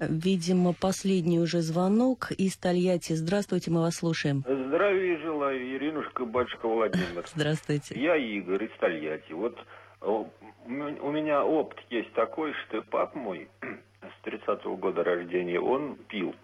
Видимо, 0.00 0.72
последний 0.72 1.38
уже 1.38 1.60
звонок 1.60 2.32
из 2.32 2.56
Тольятти. 2.56 3.12
Здравствуйте, 3.12 3.70
мы 3.70 3.80
вас 3.80 3.96
слушаем. 3.96 4.44
Здравия 4.46 5.18
желаю, 5.18 5.76
Иринушка, 5.76 6.24
батюшка 6.24 6.68
Владимир. 6.68 7.24
Здравствуйте. 7.34 8.00
Я 8.00 8.16
Игорь 8.16 8.64
из 8.64 8.78
Тольятти. 8.78 9.32
Вот 9.32 9.58
у 10.00 11.10
меня 11.10 11.44
опыт 11.44 11.78
есть 11.90 12.12
такой, 12.14 12.52
что 12.64 12.82
пап 12.82 13.14
мой 13.14 13.48
с 13.60 14.26
30-го 14.26 14.76
года 14.76 15.04
рождения, 15.04 15.60
он 15.60 15.96
пил 16.08 16.34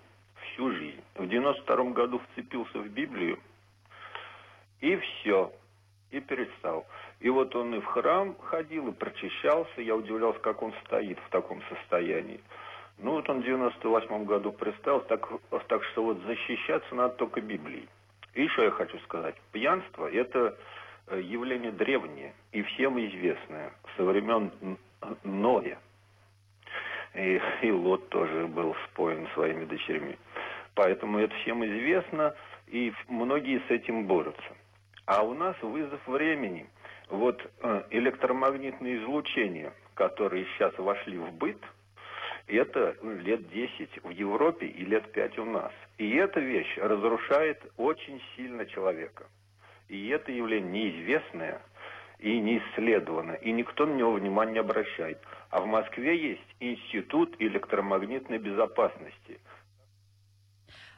всю 0.53 0.70
жизнь. 0.73 1.01
В 1.14 1.23
92-м 1.23 1.92
году 1.92 2.20
вцепился 2.31 2.79
в 2.79 2.88
Библию, 2.88 3.38
и 4.81 4.97
все, 4.97 5.53
и 6.11 6.21
перестал. 6.21 6.87
И 7.21 7.29
вот 7.29 7.55
он 7.55 7.75
и 7.75 7.81
в 7.81 7.85
храм 7.87 8.37
ходил, 8.40 8.88
и 8.88 8.93
прочищался. 8.93 9.81
Я 9.81 9.95
удивлялся, 9.95 10.40
как 10.40 10.62
он 10.62 10.73
стоит 10.85 11.19
в 11.19 11.29
таком 11.31 11.62
состоянии. 11.69 12.40
Ну 12.99 13.12
вот 13.12 13.29
он 13.29 13.40
в 13.40 13.45
98 13.45 14.25
году 14.25 14.53
пристал, 14.53 15.01
так, 15.03 15.27
так 15.69 15.85
что 15.85 16.05
вот 16.05 16.19
защищаться 16.27 16.95
надо 16.95 17.14
только 17.14 17.40
Библией. 17.40 17.88
И 18.35 18.43
еще 18.43 18.64
я 18.64 18.71
хочу 18.71 18.99
сказать. 19.01 19.35
Пьянство– 19.53 20.11
это 20.12 20.57
э, 21.09 21.21
явление 21.21 21.73
древнее 21.73 22.35
и 22.53 22.62
всем 22.62 22.99
известное 22.99 23.73
со 23.97 24.05
времен 24.05 24.51
Ноя. 25.25 25.79
И, 27.14 27.40
и 27.62 27.71
Лот 27.73 28.09
тоже 28.11 28.47
был 28.47 28.77
споен 28.87 29.27
своими 29.35 29.64
дочерьми. 29.64 30.16
Поэтому 30.75 31.19
это 31.19 31.35
всем 31.37 31.64
известно, 31.64 32.35
и 32.69 32.93
многие 33.09 33.61
с 33.66 33.71
этим 33.71 34.07
борются. 34.07 34.55
А 35.12 35.25
у 35.25 35.35
нас 35.35 35.57
вызов 35.61 36.07
времени. 36.07 36.68
Вот 37.09 37.44
э, 37.62 37.83
электромагнитные 37.90 38.99
излучения, 38.99 39.73
которые 39.94 40.46
сейчас 40.55 40.73
вошли 40.79 41.18
в 41.18 41.33
быт– 41.33 41.59
это 42.46 42.96
лет 43.03 43.49
10 43.51 44.05
в 44.05 44.11
Европе 44.11 44.66
и 44.66 44.85
лет 44.85 45.11
5 45.11 45.38
у 45.38 45.44
нас. 45.46 45.73
И 45.99 46.14
эта 46.14 46.38
вещь 46.38 46.77
разрушает 46.79 47.61
очень 47.77 48.23
сильно 48.37 48.66
человека. 48.66 49.25
И 49.88 50.09
это 50.11 50.31
явление 50.31 50.70
неизвестное 50.70 51.61
и 52.20 52.38
не 52.38 52.59
исследовано, 52.59 53.33
и 53.33 53.51
никто 53.51 53.87
на 53.87 53.94
него 53.94 54.12
внимания 54.12 54.53
не 54.53 54.59
обращает. 54.59 55.18
А 55.51 55.61
в 55.61 55.66
Москве 55.66 56.16
есть 56.16 56.57
Институт 56.61 57.35
электромагнитной 57.40 58.38
безопасности. 58.38 59.40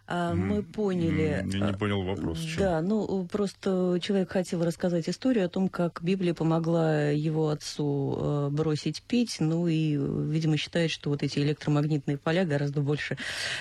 А, 0.07 0.35
мы 0.35 0.63
поняли. 0.63 1.23
Я 1.23 1.43
не 1.43 1.63
а, 1.63 1.73
понял 1.73 2.03
вопрос. 2.03 2.45
Да, 2.59 2.83
ну 2.83 3.27
просто 3.31 3.99
человек 4.03 4.31
хотел 4.31 4.65
рассказать 4.65 5.09
историю 5.09 5.47
о 5.47 5.49
том, 5.49 5.69
как 5.69 6.03
Библия 6.03 6.35
помогла 6.35 7.09
его 7.11 7.49
отцу 7.51 8.19
э, 8.19 8.49
бросить 8.51 9.03
пить, 9.03 9.37
ну 9.39 9.69
и, 9.69 9.97
видимо, 9.97 10.57
считает, 10.57 10.91
что 10.91 11.11
вот 11.11 11.23
эти 11.23 11.39
электромагнитные 11.39 12.19
поля 12.19 12.45
гораздо 12.45 12.81
больше 12.81 13.17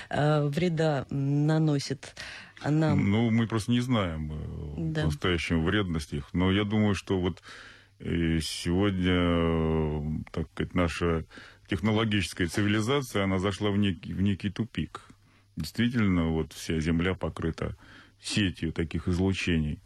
э, 0.09 0.45
вреда 0.47 1.05
наносят 1.11 2.15
нам. 2.65 3.11
Ну, 3.11 3.29
мы 3.29 3.47
просто 3.47 3.71
не 3.71 3.81
знаем 3.81 4.31
э, 4.33 4.73
да. 4.77 5.01
по-настоящему 5.01 5.63
вредность 5.63 6.11
их. 6.11 6.33
Но 6.33 6.51
я 6.51 6.63
думаю, 6.63 6.95
что 6.95 7.19
вот 7.19 7.41
сегодня, 7.99 9.13
так 10.31 10.49
сказать, 10.49 10.73
наша 10.73 11.25
технологическая 11.69 12.47
цивилизация, 12.47 13.25
она 13.25 13.37
зашла 13.37 13.69
в 13.69 13.77
некий, 13.77 14.11
в 14.13 14.23
некий 14.23 14.49
тупик 14.49 15.10
действительно 15.55 16.29
вот 16.29 16.53
вся 16.53 16.79
Земля 16.79 17.13
покрыта 17.13 17.75
сетью 18.21 18.71
таких 18.71 19.07
излучений. 19.07 19.79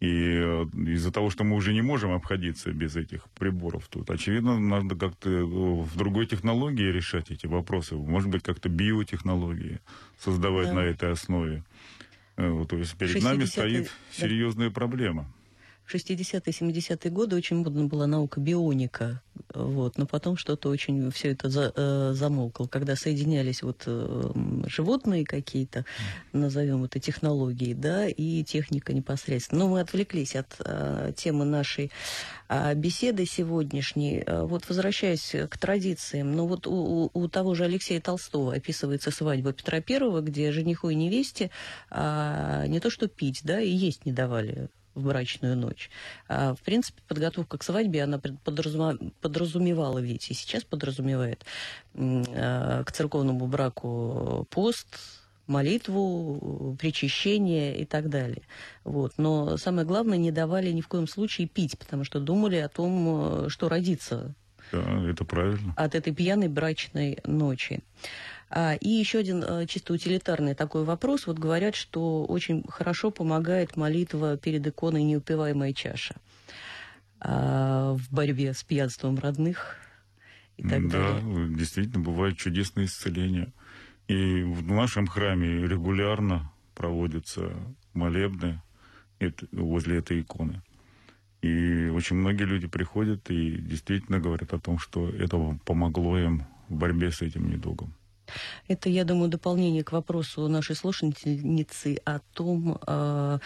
И 0.00 0.08
э, 0.08 0.66
из-за 0.86 1.12
того, 1.12 1.28
что 1.28 1.44
мы 1.44 1.56
уже 1.56 1.74
не 1.74 1.82
можем 1.82 2.12
обходиться 2.12 2.72
без 2.72 2.96
этих 2.96 3.24
приборов 3.38 3.86
тут, 3.88 4.08
очевидно, 4.08 4.58
надо 4.58 4.96
как-то 4.96 5.28
э, 5.28 5.44
в 5.44 5.94
другой 5.96 6.26
технологии 6.26 6.90
решать 6.90 7.30
эти 7.30 7.46
вопросы. 7.46 7.96
Может 7.96 8.30
быть, 8.30 8.42
как-то 8.42 8.70
биотехнологии 8.70 9.80
создавать 10.18 10.68
да. 10.68 10.74
на 10.74 10.80
этой 10.80 11.12
основе. 11.12 11.64
Э, 12.36 12.48
вот, 12.48 12.70
то 12.70 12.78
есть 12.78 12.96
перед 12.96 13.22
нами 13.22 13.44
стоит 13.44 13.90
серьезная 14.10 14.68
да. 14.68 14.74
проблема. 14.74 15.30
60-е, 15.94 16.52
70-е 16.52 17.10
годы 17.10 17.36
очень 17.36 17.56
модна 17.56 17.86
была 17.86 18.06
наука 18.06 18.40
бионика, 18.40 19.22
вот, 19.54 19.98
но 19.98 20.06
потом 20.06 20.36
что-то 20.36 20.68
очень 20.68 21.10
все 21.10 21.32
это 21.32 21.48
за, 21.48 21.72
э, 21.74 22.12
замолкло, 22.14 22.66
когда 22.66 22.94
соединялись 22.96 23.62
вот 23.62 23.82
э, 23.86 24.32
животные 24.66 25.24
какие-то, 25.24 25.84
назовем 26.32 26.84
это 26.84 27.00
технологии, 27.00 27.74
да, 27.74 28.06
и 28.06 28.44
техника 28.44 28.92
непосредственно. 28.92 29.64
Но 29.64 29.68
мы 29.68 29.80
отвлеклись 29.80 30.36
от 30.36 30.54
э, 30.60 31.12
темы 31.16 31.44
нашей 31.44 31.90
э, 32.48 32.74
беседы 32.74 33.26
сегодняшней. 33.26 34.22
Э, 34.24 34.42
вот 34.44 34.68
возвращаясь 34.68 35.34
к 35.48 35.58
традициям, 35.58 36.36
ну 36.36 36.46
вот 36.46 36.66
у, 36.66 37.10
у 37.12 37.28
того 37.28 37.54
же 37.54 37.64
Алексея 37.64 38.00
Толстого 38.00 38.54
описывается 38.54 39.10
свадьба 39.10 39.52
Петра 39.52 39.80
Первого, 39.80 40.20
где 40.20 40.52
жениху 40.52 40.90
и 40.90 40.94
невесте 40.94 41.50
э, 41.90 42.64
не 42.68 42.80
то 42.80 42.90
что 42.90 43.08
пить, 43.08 43.40
да, 43.42 43.60
и 43.60 43.70
есть 43.70 44.06
не 44.06 44.12
давали 44.12 44.68
в 44.94 45.04
брачную 45.04 45.56
ночь. 45.56 45.90
А, 46.28 46.54
в 46.54 46.60
принципе, 46.60 47.02
подготовка 47.06 47.58
к 47.58 47.62
свадьбе, 47.62 48.02
она 48.02 48.18
подразумевала 48.18 49.98
ведь 49.98 50.30
и 50.30 50.34
сейчас 50.34 50.64
подразумевает 50.64 51.44
а, 51.94 52.84
к 52.84 52.92
церковному 52.92 53.46
браку 53.46 54.46
пост, 54.50 54.86
молитву, 55.46 56.76
причащение 56.78 57.78
и 57.78 57.84
так 57.84 58.08
далее. 58.08 58.42
Вот. 58.84 59.14
Но 59.16 59.56
самое 59.56 59.86
главное, 59.86 60.18
не 60.18 60.30
давали 60.30 60.70
ни 60.70 60.80
в 60.80 60.88
коем 60.88 61.08
случае 61.08 61.48
пить, 61.48 61.78
потому 61.78 62.04
что 62.04 62.20
думали 62.20 62.56
о 62.56 62.68
том, 62.68 63.48
что 63.48 63.68
родится. 63.68 64.34
Да, 64.72 65.10
это 65.10 65.24
правильно. 65.24 65.74
От 65.76 65.94
этой 65.94 66.14
пьяной 66.14 66.48
брачной 66.48 67.18
ночи. 67.24 67.82
А, 68.52 68.74
и 68.74 68.88
еще 68.88 69.20
один 69.20 69.44
э, 69.44 69.66
чисто 69.66 69.92
утилитарный 69.92 70.54
такой 70.54 70.84
вопрос. 70.84 71.28
Вот 71.28 71.38
говорят, 71.38 71.76
что 71.76 72.24
очень 72.24 72.64
хорошо 72.68 73.12
помогает 73.12 73.76
молитва 73.76 74.36
перед 74.36 74.66
иконой 74.66 75.04
«Неупиваемая 75.04 75.72
чаша» 75.72 76.16
а, 77.20 77.94
в 77.94 78.12
борьбе 78.12 78.52
с 78.52 78.64
пьянством 78.64 79.18
родных 79.18 79.76
и 80.56 80.64
так 80.64 80.88
да, 80.88 80.98
далее. 80.98 81.48
Да, 81.48 81.58
действительно, 81.58 82.02
бывают 82.02 82.38
чудесные 82.38 82.86
исцеления. 82.86 83.52
И 84.08 84.42
в 84.42 84.66
нашем 84.66 85.06
храме 85.06 85.68
регулярно 85.68 86.50
проводятся 86.74 87.52
молебны 87.94 88.60
возле 89.52 89.98
этой 89.98 90.22
иконы. 90.22 90.60
И 91.40 91.88
очень 91.94 92.16
многие 92.16 92.44
люди 92.44 92.66
приходят 92.66 93.30
и 93.30 93.58
действительно 93.58 94.18
говорят 94.18 94.52
о 94.52 94.58
том, 94.58 94.80
что 94.80 95.08
это 95.08 95.38
помогло 95.64 96.18
им 96.18 96.44
в 96.68 96.74
борьбе 96.74 97.12
с 97.12 97.22
этим 97.22 97.48
недугом. 97.48 97.94
Это, 98.68 98.88
я 98.88 99.04
думаю, 99.04 99.28
дополнение 99.28 99.84
к 99.84 99.92
вопросу 99.92 100.48
нашей 100.48 100.76
слушательницы 100.76 101.98
о 102.04 102.20
том, 102.34 102.78
а, 102.86 103.40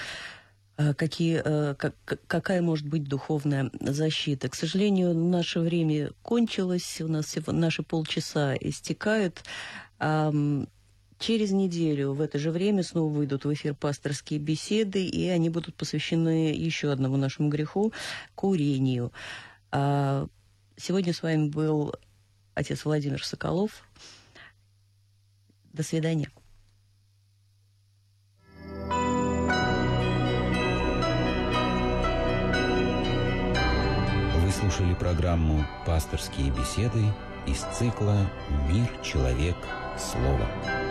а, 0.77 0.95
какие, 0.95 1.41
а, 1.45 1.75
как, 1.75 1.95
какая 2.27 2.63
может 2.63 2.87
быть 2.89 3.05
духовная 3.05 3.71
защита. 3.81 4.49
К 4.49 4.55
сожалению, 4.55 5.15
наше 5.15 5.61
время 5.61 6.11
кончилось, 6.23 7.01
у 7.01 7.09
нас 7.09 7.35
наши 7.47 7.83
полчаса 7.83 8.55
истекают. 8.61 9.43
Через 11.19 11.53
неделю 11.53 12.13
в 12.13 12.21
это 12.21 12.39
же 12.39 12.51
время 12.51 12.83
снова 12.83 13.11
выйдут 13.11 13.45
в 13.45 13.53
эфир 13.55 13.75
пасторские 13.75 14.41
беседы, 14.41 15.07
и 15.07 15.29
они 15.29 15.49
будут 15.49 15.77
посвящены 15.77 16.53
еще 16.53 16.91
одному 16.91 17.17
нашему 17.17 17.49
греху– 17.49 17.93
курению. 18.35 19.13
Сегодня 19.71 21.15
с 21.15 21.23
вами 21.23 21.49
был 21.49 21.95
отец 22.55 22.85
Владимир 22.85 23.25
Соколов. 23.25 23.89
До 25.75 25.83
свидания. 25.83 26.29
Вы 34.39 34.53
слушали 34.53 34.95
программу 34.95 35.67
«Пасторские 35.85 36.53
беседы» 36.53 37.03
из 37.49 37.59
цикла 37.77 38.31
«Мир, 38.71 38.89
человек, 39.03 39.57
слово». 39.99 40.84